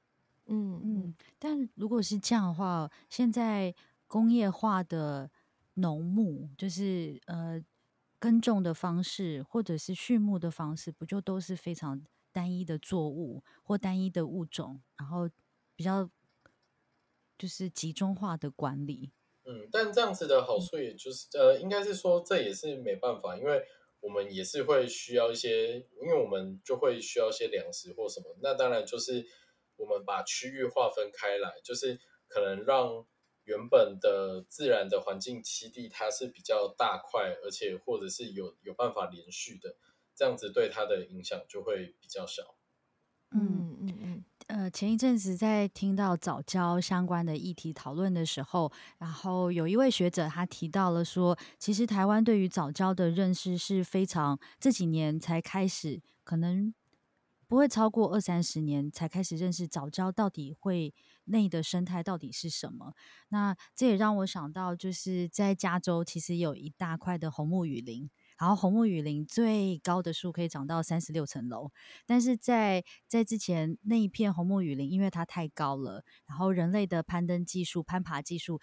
[0.47, 3.75] 嗯嗯，但如果是这样的话，现在。
[4.07, 5.31] 工业化的
[5.73, 7.59] 农牧，就是呃
[8.19, 15.27] 耕种的方式，或者是畜牧的方式，不就都是非常单一的作物或单一的物种，然后
[15.75, 16.07] 比较
[17.35, 19.11] 就是集中化的管理。
[19.45, 23.63] 嗯，但这样子的好处，也就是呃，应该是说这也是没办法，因为
[23.99, 28.36] 我们也是会需要一些，因为我们就会需要一些粮食或什么。
[28.41, 29.25] 那当然就是
[29.77, 33.05] 我们把区域划分开来，就是可能让。
[33.47, 39.75] 原本的自然的环境栖地，它是比较大块，而且或者是有有办法连续的，
[40.15, 42.55] 这样子对它的影响就会比较小。
[43.29, 44.05] 嗯嗯嗯。
[44.56, 56.74] 呃，前一阵子在听到早教相关的议题讨论的时候，然后有一位学者他提到了说，其实台湾对于早教的认识是非常这几年才开始，可能
[57.50, 60.94] 不会超过二三十年才开始认识早教到底会。
[61.28, 62.94] 内的生态到底是什么？
[63.30, 71.71] 那这也让我想到，就是在加州其实有一大块的红木雨林，然后红木雨林最高的树可以长到三十六层楼，
[72.06, 78.60] 但是在在之前那一片红木雨林，因为它太高了，然后人类的攀登技术、攀爬技术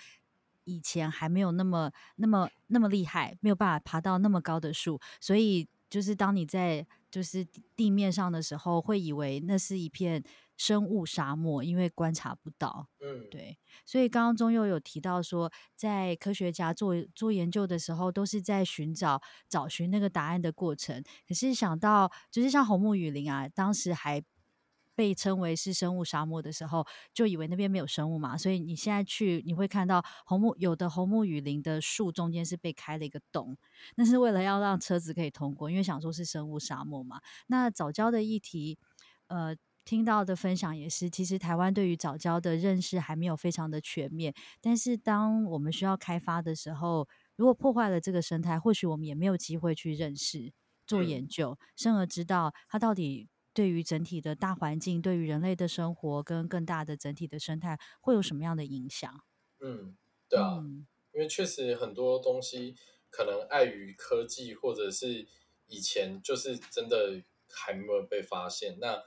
[0.65, 5.69] 以前还没有那么那么那么厉害，没有办法爬到那么高的树，所以。
[5.93, 10.25] 就是当你在就是地面上的时候，会以为那是一片
[10.57, 12.89] 生物沙漠，因为观察不到。
[13.01, 13.59] 嗯，对。
[13.85, 21.05] 所以刚刚中佑有提到说，在科学家做做研究的时候，都是在寻找找寻那个答案的过程。
[21.29, 24.25] 可是想到就是像红木雨林啊，当时还。
[24.95, 33.57] 被称为是生物沙漠的时候，就以为那边没有生物嘛，所以你现在去，你会看到红木有的红木雨林的树中间是被开了一个洞，
[33.97, 37.21] 那是为了要让车子可以通过，因为想说是生物沙漠嘛。
[37.47, 38.79] 那早教的议题，
[39.29, 50.53] 呃，听到的分享也是，其实台湾对于早教的认识还没有非常的全面，但是当我们需要开发的时候，如果破坏了这个生态，或许我们也没有机会去认识、
[50.87, 53.29] 做研究，甚而知道它到底。
[53.55, 59.23] 对于整体的大环境，对于人类的生活跟更大的整体的生态，会有什么样的影响？
[59.61, 59.97] 嗯，
[60.29, 62.75] 对啊，嗯、因为确实很多东西
[63.11, 65.29] 可能碍于科技，或者是
[65.67, 69.03] 以前就是真的还没有被发现，那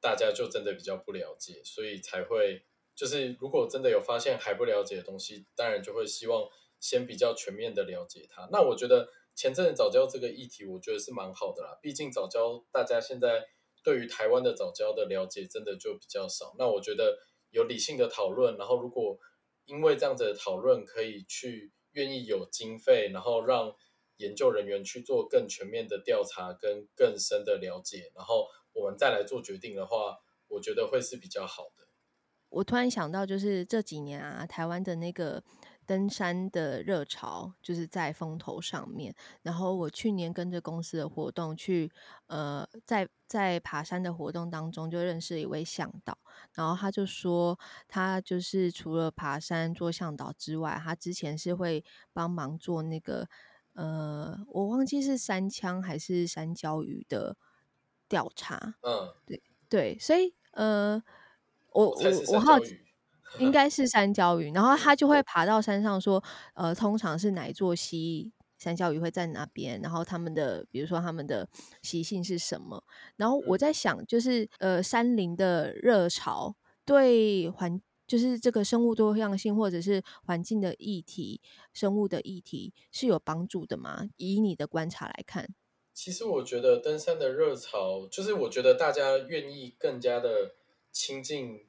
[0.00, 6.48] 大家就真的比较不了解，所以才会就是如果真的有发现还不了解的东西，当然就会希望
[6.78, 8.48] 先比较全面的了解它。
[8.52, 13.46] 那我觉得前阵子早教这个议题，我觉得是蛮好的啦，毕竟早教大家现在。
[13.82, 17.18] 对于台湾的早教的了解真的就比较少，那我觉得
[17.50, 19.18] 有理性的讨论，然后如果
[19.64, 23.74] 因为这样子的讨论可以去愿意有经费，然后让
[24.16, 31.88] 研究人员去做更全面的调查跟更深的了解，然后我们再来做决定的话，我觉得会是比较好的。
[32.48, 35.42] 我突然想到，就是这几年啊，台湾的那个。
[35.88, 39.14] 登山的热潮就是在风头上面。
[39.40, 41.90] 然后我去年跟着公司的活动去，
[42.26, 46.18] 呃，在在爬山的活动当中就认识了一位向导。
[46.52, 53.26] 然后他就说，他就是除了爬山做向导之外，他之前是会帮忙做那个，
[53.72, 57.38] 呃，我忘记是山枪还是山椒鱼的
[58.06, 58.74] 调查。
[58.82, 61.02] 嗯，对对，所以呃，
[61.72, 62.78] 我我我好奇。
[63.38, 66.22] 应该是山椒鱼，然后他就会爬到山上说，
[66.54, 71.48] 呃，通常是哪一座溪山椒鱼会在哪边，然后他们的，比如说他们的
[71.82, 72.82] 习性是什么。
[73.16, 81.40] 然后我在想，就是呃，山林的热潮对环，就是这个生物多样性或者是环境的议题、
[81.72, 84.08] 生物的议题是有帮助的吗？
[84.16, 85.48] 以你的观察来看，
[85.94, 90.54] 其实我觉得登山的热潮，就是我觉得大家愿意更加的
[90.90, 91.67] 亲近。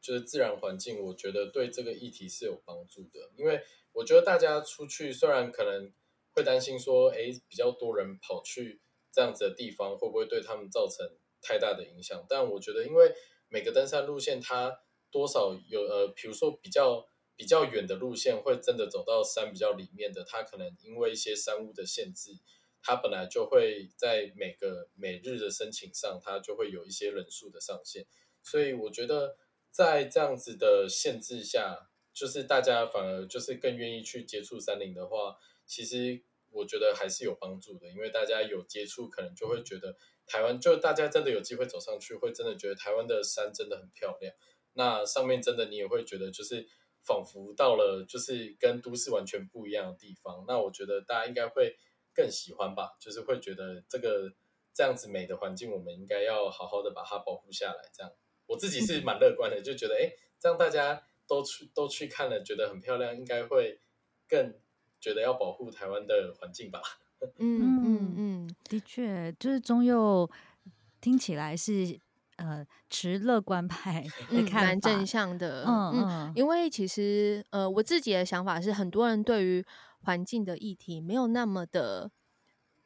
[0.00, 3.60] 就是自然环境，我觉得对这个议题是有帮助的，因为
[3.92, 5.92] 我觉得大家出去虽然可能
[6.30, 8.80] 会担心说，诶，比较多人跑去
[9.12, 11.06] 这样子的地方，会不会对他们造成
[11.42, 12.24] 太大的影响？
[12.28, 13.12] 但我觉得，因为
[13.48, 22.32] 每个登山路线它多少有呃，比如说比较比较远的路线，会真的走到山比较里面的，它可能因为一些山屋的限制，
[22.82, 28.06] 它本来就会在每个每日的申请上，它就会有一些人数的上限，
[28.42, 29.36] 所以我觉得。
[29.70, 44.34] 在这样子的限制下，就是大家反而就是更愿意去接触山林的话，其实我觉得还是有帮助的，因为大家有接触，可能就会觉得台湾就大家真的有机会走上去，会真的觉得台湾的山真的很漂亮。
[44.72, 46.66] 那上面真的你也会觉得就是
[47.02, 50.44] 仿佛到了就是跟都市完全不一样的地方。
[50.46, 51.76] 那我觉得大家应该会
[52.12, 54.32] 更喜欢吧，就是会觉得这个
[54.74, 58.12] 这样子美的环境，我们应该要好好的把它保护下来，这样。
[58.50, 60.10] 我自己是蛮乐观的，就觉得哎，
[60.40, 63.78] 这样大家都去都去看了，觉得很漂亮，应该会
[64.28, 64.52] 更
[65.00, 66.82] 觉得要保护台湾的环境吧。
[67.38, 70.28] 嗯嗯嗯，的确，就是中佑
[71.00, 72.00] 听起来是
[72.38, 75.64] 呃持乐观派的看法，蛮正向的。
[75.68, 79.64] 嗯嗯，因为其实呃我自己的想法是，很多人对于
[80.00, 82.10] 环境的议题没有那么的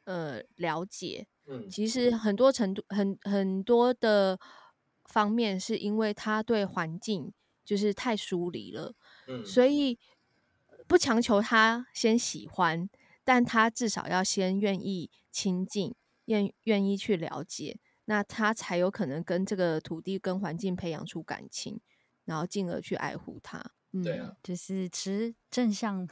[0.03, 1.25] 呃了解。
[1.47, 4.39] 嗯，其实很多程度很很多的。
[5.05, 7.31] 方面是因为他对环境
[7.63, 8.93] 就是太疏离了，
[9.27, 9.97] 嗯，所以
[10.87, 12.89] 不强求他先喜欢，
[13.23, 21.79] 但他至少要先愿意亲近，愿愿意去了解，那他才有可能跟这个土地跟环境培养出感情，
[22.25, 23.63] 然后进而去爱护它。
[23.93, 26.07] 嗯，对啊，就是持正向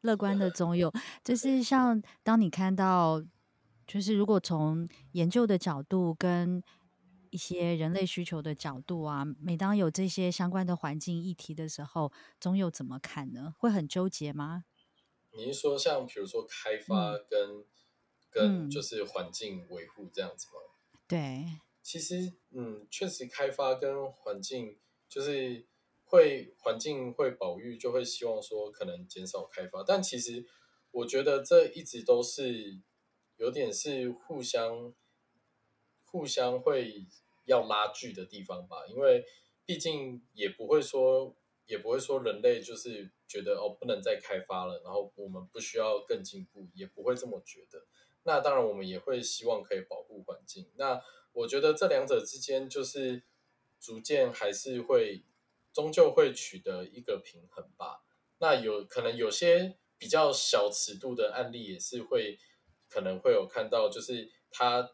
[0.00, 3.22] 乐观的总有， 就是像当你看到，
[3.86, 6.62] 就是如果从研究的角度跟。
[7.30, 13.54] 一些人类需求的角度啊，每当有这些相关的环境议题的时候，总有怎么看呢？
[13.58, 14.64] 会很纠结吗？
[15.30, 17.64] 你是说像比如说开发跟、嗯、
[18.30, 20.54] 跟就是环境维护这样子吗？
[21.06, 21.44] 对，
[21.82, 25.66] 其实嗯，确实开发跟环境就是
[26.04, 30.46] 会环境会保育，就会希望说可能减少开发，但其实
[30.90, 32.80] 我觉得这一直都是
[33.36, 34.92] 有点是互相
[36.10, 37.06] 互相会
[37.44, 39.24] 要拉锯的地方吧，因为
[39.64, 41.36] 毕竟也不会说
[41.66, 47.86] 也不会说人类就是觉得哦不能再开发了，然后我们不需要更进步，也不会这么觉得。
[48.24, 50.70] 那当然我们也会希望可以保护环境。
[50.76, 51.02] 那
[51.32, 53.22] 我觉得这两者之间就是
[53.78, 55.24] 逐渐还是会
[55.72, 58.02] 终究会取得一个平衡吧。
[58.38, 62.38] 那有可能有些比较小尺度的案例也是会
[62.88, 64.90] 可能会有看到，就是它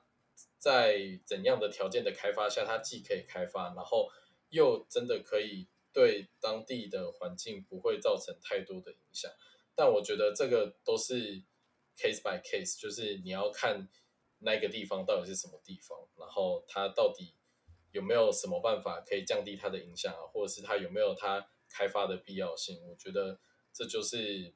[0.65, 4.09] 在怎样的条件的开发下，它既可以开发，然后
[4.49, 9.31] 又真的可以对当地的环境不会造成太多的影响。
[9.75, 11.43] 但我觉得这个都是
[11.99, 13.87] case by case，就是你要看
[14.39, 17.35] 那个地方到底是什么地方，然后它到底
[17.93, 22.81] 有没有什么办法可以降低它的影响啊，或者是它有没有它开发的必要性。
[22.89, 23.39] 我觉得
[23.71, 24.55] 这就是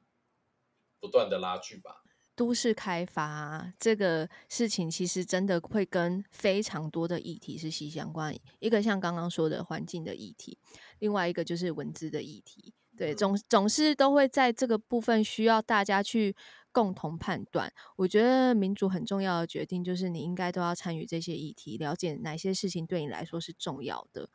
[0.99, 2.03] 不断的拉锯吧。
[2.39, 8.33] 都市开发这个事情，其实真的会跟非常多的议题是息息相关。
[8.59, 10.57] 一个像刚刚说的环境的议题，
[10.99, 12.73] 另外一个就是文字的议题。
[12.95, 16.33] 对，总总是都会在这个部分需要大家去
[16.71, 17.69] 共同判断。
[17.97, 24.29] 我觉得民主很重要的决定，就是你应该都要参与这些议题，了解哪些事情对你来说是重要的。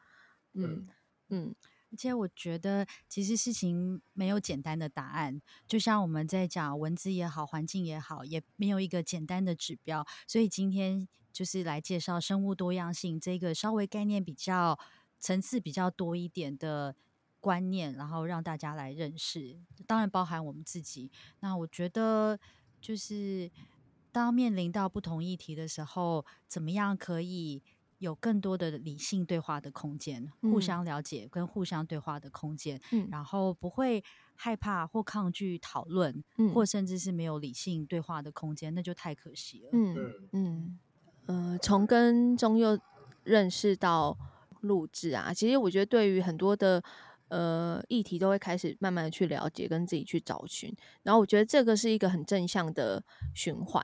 [0.52, 0.88] 嗯
[1.30, 1.54] 嗯。
[1.94, 5.40] 而且我觉得，其实事情没有简单的答案。
[5.64, 10.04] 就像我们在讲文字也好，环境也好，也没有一个简单的指标。
[10.26, 14.76] 所以今天就是来介绍生物多样性这个稍微概念比较
[15.20, 16.96] 层次比较多一点的
[17.38, 19.56] 观念，然后让大家来认识。
[19.86, 21.12] 当然包含我们自己。
[21.38, 22.36] 那我觉得，
[22.80, 23.48] 就是
[24.10, 27.62] 当面临到不同议题的时候，怎么样可以
[27.98, 34.02] 有更多的理性对话的空间，互相了解跟互相对话的空间，嗯，然后不会
[34.34, 39.68] 害怕或抗拒讨论，嗯，或甚至是没有理性对话的空间，那就太可惜了。
[39.72, 40.78] 嗯嗯
[41.26, 42.78] 呃，从跟中佑
[43.22, 44.18] 认识到
[44.60, 46.82] 录制啊，其实我觉得对于很多的
[47.28, 53.02] 呃议题都会开始慢慢的去了解，跟自己去找寻，然后我觉得这个是一个很正向的
[53.34, 53.82] 循环，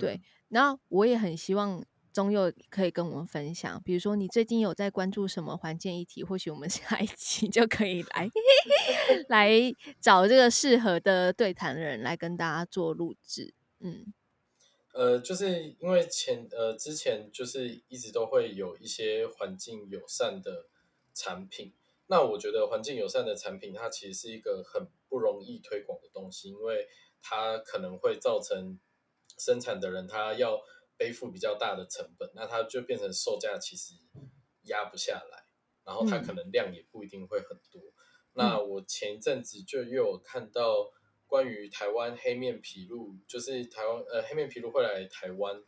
[0.00, 0.20] 对。
[0.48, 1.84] 然后我也很希望。
[2.14, 6.22] 中佑可以跟我们分享，比如说你最近有在关注什么环境议题？
[6.22, 8.30] 或许我们 下一期就可以来
[9.28, 9.50] 来
[10.00, 13.52] 找这个适合的对谈人来跟大家做录制。
[13.80, 14.14] 嗯，
[14.92, 20.66] 呃，就是因为前呃之前就是一直都会有一些环境友善的
[21.12, 21.72] 产品，
[22.06, 26.86] 那我觉得环境友善的产品它其实是一个很不容易推广的东西，因为
[27.20, 28.78] 它可能会造成
[29.36, 30.62] 生产的人他要。
[30.96, 33.94] 背负比较大的成本，那它就变成售价其实
[34.62, 35.44] 压不下来，
[35.84, 37.80] 然后它可能量也不一定会很多。
[37.80, 37.94] 嗯、
[38.34, 40.90] 那我前一阵子就又有看到
[41.26, 45.62] 关于台湾黑面琵鹭，就是台湾呃黑面琵鹭会来台湾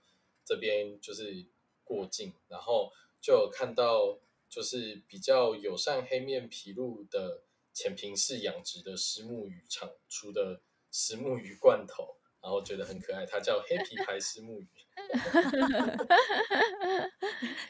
[0.44, 1.46] 这边就是
[1.84, 4.18] 过境，然后就有看到
[4.48, 12.16] 就是比较友善黑面琵鹭的浅平式养殖的石目鱼厂出的石目鱼罐头。
[12.46, 14.68] 然后觉得很可爱，它叫黑皮牌虱目鱼，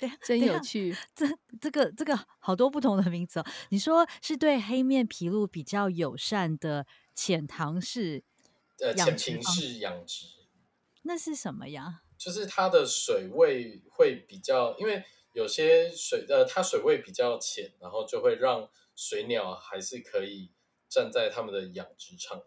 [0.22, 0.94] 真有趣。
[1.14, 1.26] 这
[1.58, 3.46] 这个这个好多不同的名字哦。
[3.70, 8.22] 你说是对黑面琵鹭比较友善的浅塘式
[8.80, 10.26] 呃浅平式养殖，
[11.04, 12.02] 那是什么呀？
[12.18, 15.02] 就是它的水位会比较，因为
[15.32, 20.52] 有些水呃它水位比较浅，然后就会让水鸟还是可以
[20.86, 22.42] 站在他们的养殖场。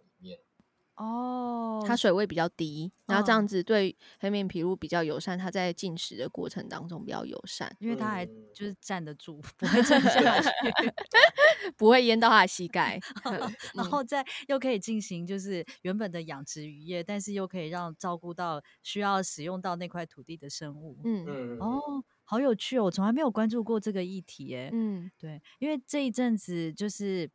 [1.00, 5.40] 哦，它水位比较低，然后这样子对黑面琵鹭比较友善。
[5.40, 10.50] 它在进食的过程当中比较友善，因为它还就是站得住，不会沉下去，
[11.78, 13.00] 不会淹到它的膝盖。
[13.74, 21.00] 然后再又可以进行就是原本的养殖渔业，但是又可以让照顾到需要使用到那块土地的生物。
[21.06, 21.80] 嗯嗯，哦，
[22.26, 24.70] 好有趣哦，我从来没有关注过这个议题诶。
[24.74, 27.32] 嗯，对，因为这一阵子就是。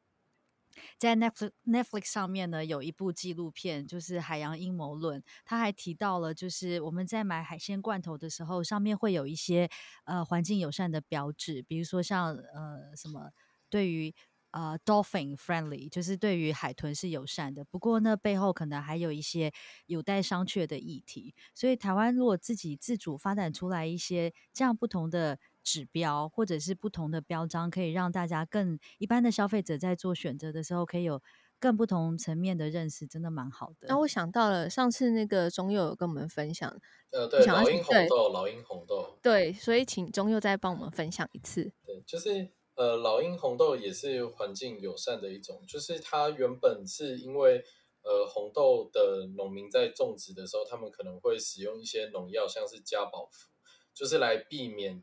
[0.99, 5.21] 在 Netflix Netflix 上面呢，有一部纪录片，就是《海洋阴谋论》。
[5.45, 9.69] 他还提到了，就是我们在买海鲜罐头的时候，上面会有一些
[10.05, 13.31] 呃环境友善的标志，比如说像呃什么
[13.69, 14.15] 对于
[14.51, 17.65] 呃 dolphin friendly，就是对于海豚是友善的。
[17.65, 19.53] 不过呢，背后可能还有一些
[19.87, 21.35] 有待商榷的议题。
[21.55, 25.39] 所以台湾如果自己自主发展出来一些这样不同的。
[25.65, 31.21] 指标或者是不同的标章，可以让大家更一般的消费者在做选择的时候，可以有
[31.59, 33.89] 更不同层面的认识，真的蛮好的。
[33.89, 36.79] 那我想到了上次那个中佑有跟我们分享，
[37.11, 41.73] 呃，对，老鹰红豆，老鹰红豆，对，所以请中佑再帮我们分享一次。
[41.87, 47.65] 对，就是呃，老鹰红豆也是环境友善的一种，就是它原本是因为
[48.03, 53.49] 呃红豆的农民在种植的时候，他们可能会使用一些农药，像是加宝福，
[53.95, 55.03] 就是来避免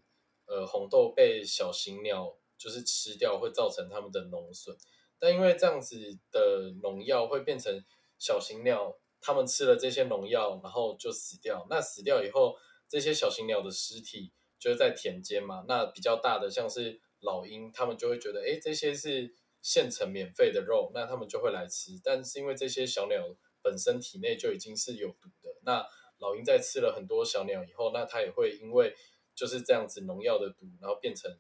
[0.52, 4.76] 呃红豆被小型鸟就是吃掉，会造成它们的农损。
[5.18, 5.96] 但因为这样子
[6.30, 7.74] 的农药会变成
[8.20, 11.66] 小型鸟，它们吃了这些农药，然后就死掉。
[11.70, 12.58] 那死掉以后，
[12.90, 15.64] 这些小型鸟的尸体就是在田间嘛。
[15.68, 21.92] 那比较大的像是老鹰，它们就会觉得，哎，这些是现成免费的肉，那它们就会来吃。
[22.04, 23.24] 但是因为这些小鸟
[23.62, 25.88] 本身体内就已经是有毒的，那
[26.18, 28.96] 老鹰在吃了很多小鸟以后，那它也会因为
[29.36, 31.38] 就是这样子农药的毒，然后变成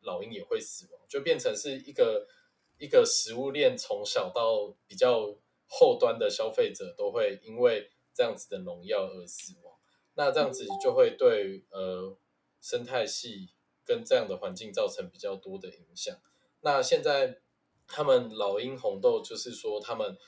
[0.00, 2.26] 老鹰也会死亡，就变成是一个
[2.78, 9.76] 一个食物链从小到比较后端的消费者都会因为这样子的农药而死亡。
[10.14, 12.16] 那这样子就会对呃
[12.60, 13.50] 生态系
[13.84, 16.16] 跟这样的环境造成比较多的影响。
[16.60, 17.40] 那现在。
[17.88, 20.18] 他们老鹰红豆就是说，他们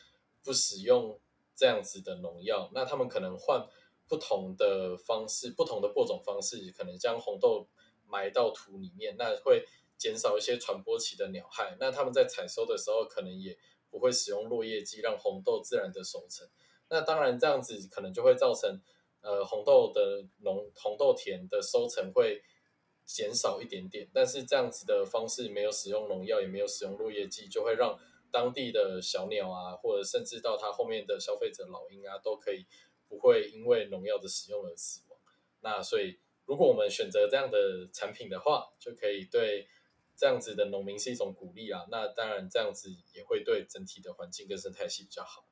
[0.45, 1.21] 不使用
[1.57, 3.67] 这样子的农药，那他们可能换
[4.09, 7.69] 不同的方式，不同的播种方式，可能将红豆
[8.07, 9.65] 埋到土里面，那会
[9.97, 11.77] 减少一些传播期的鸟害。
[11.79, 13.57] 那他们在采收的时候，可能也
[13.91, 16.49] 不会使用落叶剂，让红豆自然的熟成。
[16.89, 18.81] 那当然，这样子可能就会造成
[19.21, 22.43] 呃红豆的农红豆田的收成会。
[23.11, 27.99] 减少一点点，但是这样子的方式没有使用农药，也没有使用落叶剂，就会让
[28.31, 32.67] 当地的小鸟啊，或者甚至到它后面的消费者老鹰啊，都可以
[33.09, 35.19] 不会因为农药的使用而死亡。
[35.61, 39.69] 那所以，如果我们选择这样的产品的话，就可以对
[40.17, 41.87] 这样子的农民是一种鼓励啊。
[41.91, 45.45] 那当然，这样子也会对整体的环境跟生态系比较好。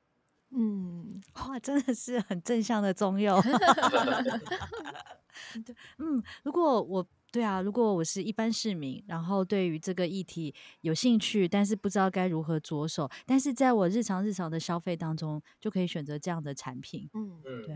[0.51, 3.41] 嗯， 哇，真的是很正向的中药。
[5.65, 7.07] 对，嗯，如果我。
[7.31, 17.09] 对啊，如果我是一般市民，然后对于这个议题有兴趣，但是不知道该如何着手，但是在我日常日常的消费当中，就可以选择这样的产品。
[17.13, 17.75] 嗯对，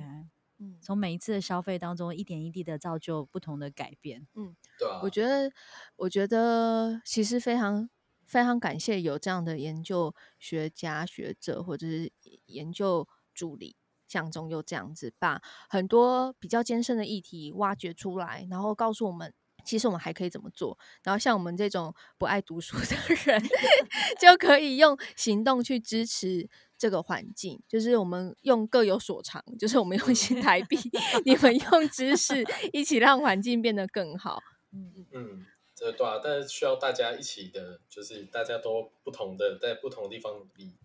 [0.59, 4.25] 嗯，从每一次的消费当中，一点一滴的造就不同的改变。
[4.35, 5.51] 嗯，对啊，我觉得，
[5.97, 7.89] 我觉得其实非常
[8.25, 12.11] 非常感谢有这样的研究学家学者或者是
[12.45, 13.75] 研究助理。
[14.07, 19.33] 像中又这样子，把很多比较艰深的议题挖掘出来，然后告诉我们，
[19.63, 20.77] 其实我们还可以怎么做。
[21.03, 23.41] 然后像我们这种不爱读书 的人，
[24.19, 27.61] 就可以用行动去支持这个环境。
[27.67, 30.77] 就是我们用各有所长，就是我们用新台币，
[31.25, 34.41] 你们用知识，一起让环境变得更好。
[34.73, 35.45] 嗯嗯，
[35.75, 40.75] 这对啊，但是需要大家一起的，就是大家都不同的，在不同的地方努力。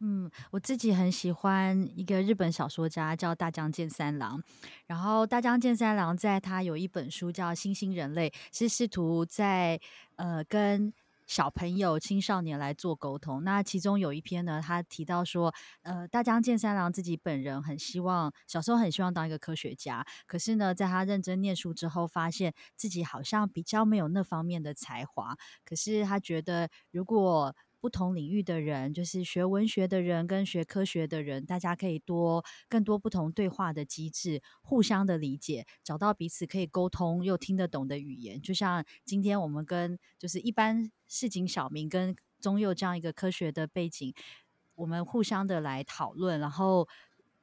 [0.00, 4.42] 嗯，我自己很喜欢一个日本小说家叫大江健三郎，
[4.86, 9.80] 然后大江健三郎在他有一本书叫《新兴人类》，是试图在
[10.16, 10.92] 呃跟
[11.26, 13.42] 小朋友、青少年来做沟通。
[13.42, 25.34] 那其中有一篇呢，他提到说，呃，大江健三郎自己本人很希望小时候很希望当一个科学家，可是呢，在他认真念书之后，发现自己好像比较没有那方面的才华。
[25.64, 27.56] 可是他觉得如果
[27.86, 38.42] 不同领域的人，就是学文学的人跟学科学的人，大家可以多更多不同对话的机制，互相的理解，找到彼此可以沟通又听得懂的语言。
[38.42, 44.12] 就像今天我们跟就是一般市井小民跟中幼这样一个科学的背景，
[44.74, 46.88] 我们互相的来讨论，然后。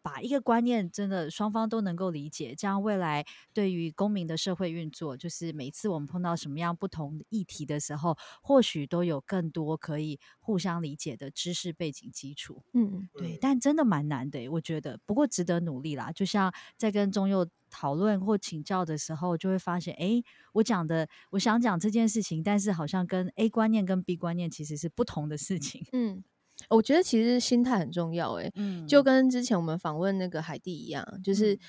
[0.04, 12.62] 把一个观念真的双方都能够理解，这样未来对于公民的社会运作，就是每次我们碰到什么样不同的议题的时候，或许都有更多可以互相理解的知识背景基础。
[12.74, 15.00] 嗯，对，但真的蛮难的，我觉得。
[15.06, 16.12] 不过值得努力啦。
[16.12, 25.86] 就像在跟中佑讨论或请教的时候，就会发现，哎，我讲的，我想讲这件事情，但是好像跟 A 观念跟 B 观念其实是不同的事情。
[25.94, 26.24] 嗯。
[26.70, 31.60] 我觉得其实心态很重要，欸，诶，就跟之前我们访问那个海蒂一样，就是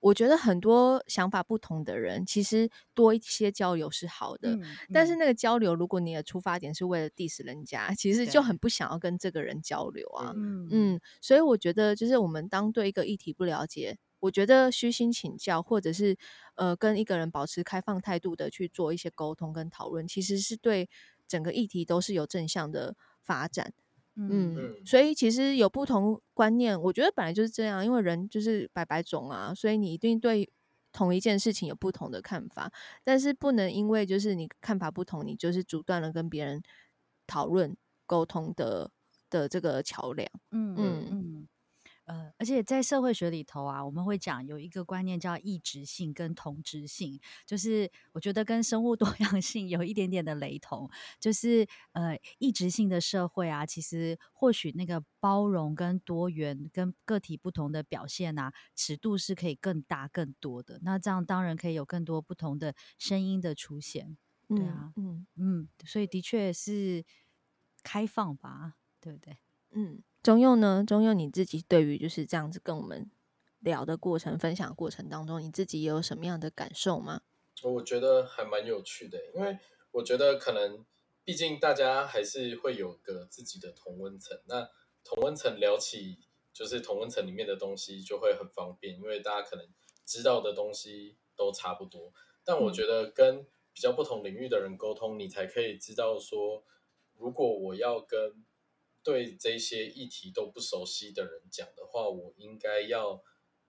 [0.00, 4.58] 我觉得很多想法不同的人，其实多一些交流是好的，
[4.92, 10.32] 但是那个交流，如果你的出发点是为了 diss 人家，其实就很不想要跟这个人交流啊，
[10.70, 16.16] 嗯，所以我觉得就是我们当对一个议题不了解，我觉得虚心请教，或者是
[16.56, 20.90] 呃跟一个人保持开放态度的去做一些沟通跟讨论，其实是对
[21.28, 23.72] 整个议题都是有正向的发展。
[24.16, 30.48] 嗯，所以其实有不同观念，我觉得本来就是这样，因为人就是百百种啊，所以你一定对
[30.92, 32.70] 同一件事情有不同的看法，
[33.02, 36.62] 但是不能因为就是你看法不同，你就是阻断了跟别人
[37.26, 37.74] 讨论
[38.06, 38.90] 沟通的
[39.30, 40.28] 的这个桥梁。
[40.50, 41.06] 嗯嗯。
[41.10, 41.48] 嗯。
[42.12, 50.90] 呃，而且在社会学里头啊，我们会讲有一个观念叫异质性跟同质性，就是我觉得跟生物多样性有一点点的雷同。
[51.18, 60.78] 就是呃，异质性的社会啊，其实或许那个包容跟多元跟个体不同的表现啊，尺度是可以更大更多的。
[60.82, 64.18] 那这样当然可以有更多不同的声音的出现。
[64.54, 67.04] 对啊，嗯嗯，所以的确是
[67.82, 69.38] 开放吧，对不对？
[69.70, 70.02] 嗯。
[70.22, 70.84] 中佑呢？
[70.86, 73.10] 中佑你自己对于就是这样子跟我们
[73.58, 77.22] 聊的过程、分享的过程当中，你自己有什么样的感受吗？
[77.64, 79.58] 我觉得还蛮有趣的，因为
[79.90, 80.84] 我觉得可能
[81.24, 84.68] 毕竟大家还是会有个自己的同温层，那
[85.02, 86.20] 同温层聊起
[86.52, 89.66] 就是同温层里面的东西就会很方便，因为大家可能
[90.06, 92.12] 知道的东西都差不多。
[92.44, 96.62] 但我觉得跟比较不同领域的人沟通，你才可以知道说，
[97.18, 98.44] 如果我要跟
[99.02, 103.22] 对这些议题都不熟悉的人讲的话，我应该要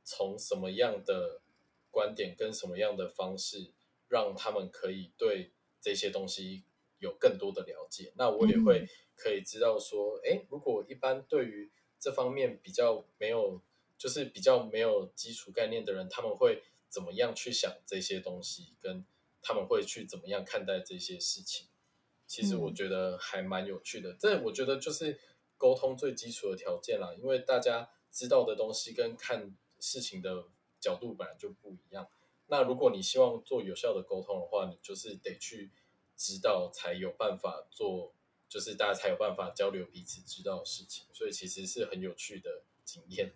[0.03, 1.41] 从什么样的
[1.89, 3.73] 观点跟什么样的方式，
[4.07, 6.65] 让他们可以对这些东西
[6.99, 8.13] 有更多的了解。
[8.15, 13.61] 那我也会可以知道说，哎，如果一般对于这方面比较没有，
[13.97, 19.05] 就是比较没有基础概念的人，他们会怎么样去想这些东西，跟
[19.41, 21.67] 他们会去怎么样看待这些事情。
[22.33, 25.19] 其实我觉得还蛮有趣的，嗯、这我觉得就是
[25.55, 27.13] 沟通最基础的条件啦。
[27.13, 30.45] 因为大家知道的东西跟看事情的
[30.79, 32.07] 角度本来就不一样。
[32.47, 35.69] 那如果你希望做有效的沟通的话，你就是得去
[36.17, 38.15] 知道，才有办法做，
[38.49, 41.05] 就是大家才有办法交流彼此知道的事情。
[41.13, 43.31] 所以其实是很有趣的经验。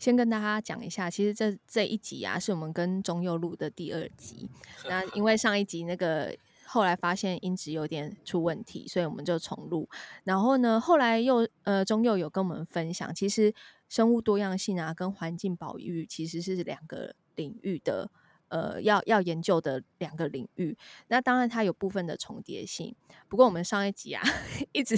[0.00, 4.48] 先跟大家讲一下，其实这这一集啊，是我们跟中佑录的第二集。
[4.88, 6.36] 那因为上一集那个。
[6.72, 9.88] 后来发现音质有点出问题，所以我们就重录。
[10.22, 13.52] 然后呢，后来又呃，中佑有跟我们分享，其实
[13.88, 18.08] 生物多样性啊，跟环境保育其实是两个领域的，
[18.46, 20.78] 呃，要要研究的两个领域。
[21.08, 22.94] 那当然它有部分的重叠性，
[23.28, 24.22] 不过我们上一集啊，
[24.70, 24.96] 一直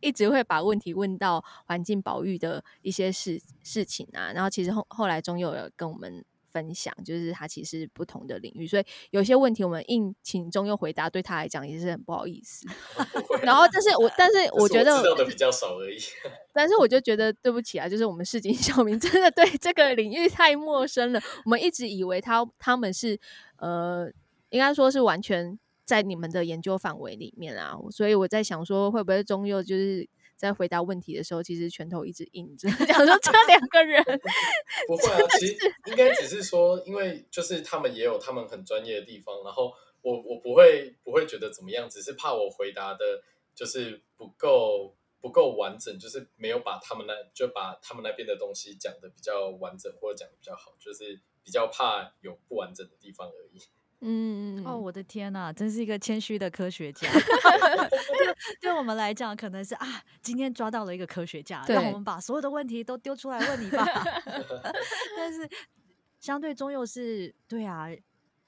[0.00, 4.32] 一直会把问题问到环境保育的一些事事情啊。
[4.32, 6.24] 然后其实后后来中佑有跟我们。
[6.52, 12.66] 分享就是他其实不同的领域，所以有些问题我们硬请中佑回答，对他来讲也是很不好意思。
[13.42, 15.96] 然后，但是 我但是我觉得我知道的比较少而已。
[16.52, 21.20] 但是我就觉得对不起啊，就是我们市井小民真的对这个领域太陌生了。
[21.44, 23.18] 我们一直以为他他们是
[23.56, 24.10] 呃，
[24.50, 30.08] 应该说是完全在你们的研究范围里面啊，所以我在想说会不会中佑就是。
[30.42, 34.02] 在回答问题的时候，其实拳头一直硬着， 想说这两个人
[34.88, 35.18] 不会啊。
[35.38, 43.22] 其实应该只是说，因为就是他们也有他们很专业的地方，然后我我不会不会觉得怎么样，只是怕我回答的
[43.54, 53.62] 就是不够不够完整，就是没有把他们那就把他们那边的东西讲的比较完整，或者讲的比较好，就是比较怕有不完整的地方而已。
[54.04, 57.08] 嗯哦，我的天呐，真是一个谦虚的科学家。
[57.12, 63.84] 对对我们来讲，可能是啊，今天抓到了一个科学家，让我们把所有的问题都丢出来问你吧。
[65.16, 65.48] 但是
[66.18, 67.86] 相对中佑是，对啊，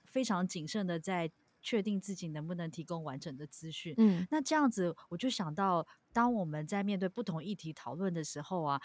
[0.05, 1.31] 非常谨慎的在
[1.63, 3.95] 确定自己能不能提供完整的资讯。
[3.97, 8.81] 嗯，那这样子，我就想到，当我们在面对不同议题讨论的时候啊，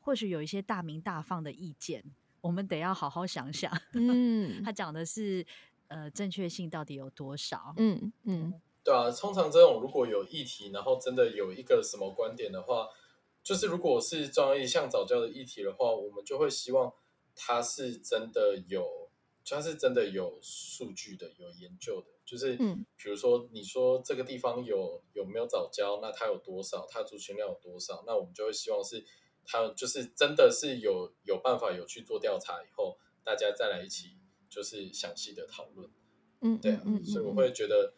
[0.00, 2.02] 或许有一些大鸣大放的意见，
[2.40, 3.72] 我们得要好好想想。
[3.92, 5.46] 嗯，他讲的是。
[5.92, 7.74] 呃，正确性到底有多少？
[7.76, 12.88] 嗯嗯，对啊，通常这种如果有议题，然后真的有一个什么观点的话，
[13.42, 16.90] 就是如果是重要像早教的议题的话，我们就会希望
[17.36, 19.10] 它是真的有，
[19.44, 22.06] 它是真的有数据的，有研究的。
[22.24, 29.04] 就是，嗯，比如说你说这个地方有有没有早教，那它有多少，它的族群量有多少，那我们就会希望是
[29.44, 34.16] 它就是真的是有有办法有去做调查以后，大家再来一起。
[34.52, 35.88] 就是详细的讨论，
[36.42, 37.94] 嗯，对啊，所以我会觉得，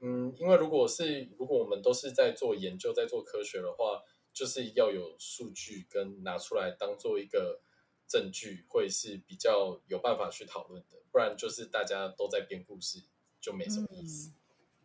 [0.00, 4.02] 嗯，因为如果是如果我们都是在做研究，在做科学的话，
[4.32, 7.60] 就是要有数据跟拿出来当做一个
[8.06, 13.02] 证据，会是比较有办法去讨论的，不然就是大家都在编故事，
[13.38, 14.32] 就没什么意思。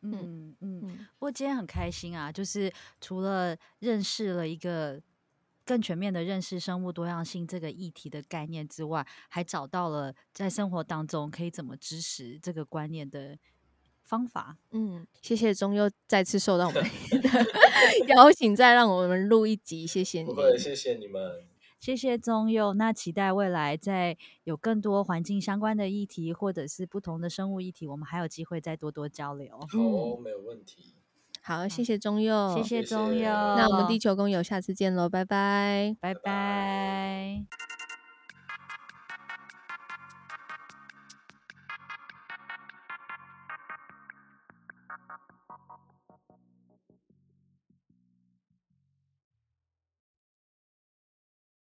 [0.02, 1.08] 嗯嗯嗯。
[1.18, 2.70] 不过今天很开心啊，就是
[3.00, 5.02] 除了认识了一个。
[5.66, 13.38] 更全面的认识生物多样性这个议题的概念之外，还找到了在生活当中可以怎么支持这个观念的
[14.04, 14.58] 方法。
[14.72, 17.30] 嗯，谢谢中佑再次受到我们 的
[18.16, 19.88] 邀请，再让我们录一集。
[19.88, 21.46] 谢谢你，谢谢你们，
[21.80, 22.74] 谢谢中佑。
[22.74, 29.58] 那期待未来在有更多环境相关的议题，或者是不同的生物议题，我们还有机会再多多交流。
[29.60, 29.68] 好，
[30.22, 30.96] 没有问题。
[31.46, 33.26] 好，谢谢中佑，谢谢中佑。
[33.30, 37.83] 那我们地球工友下次见喽，拜拜，拜拜。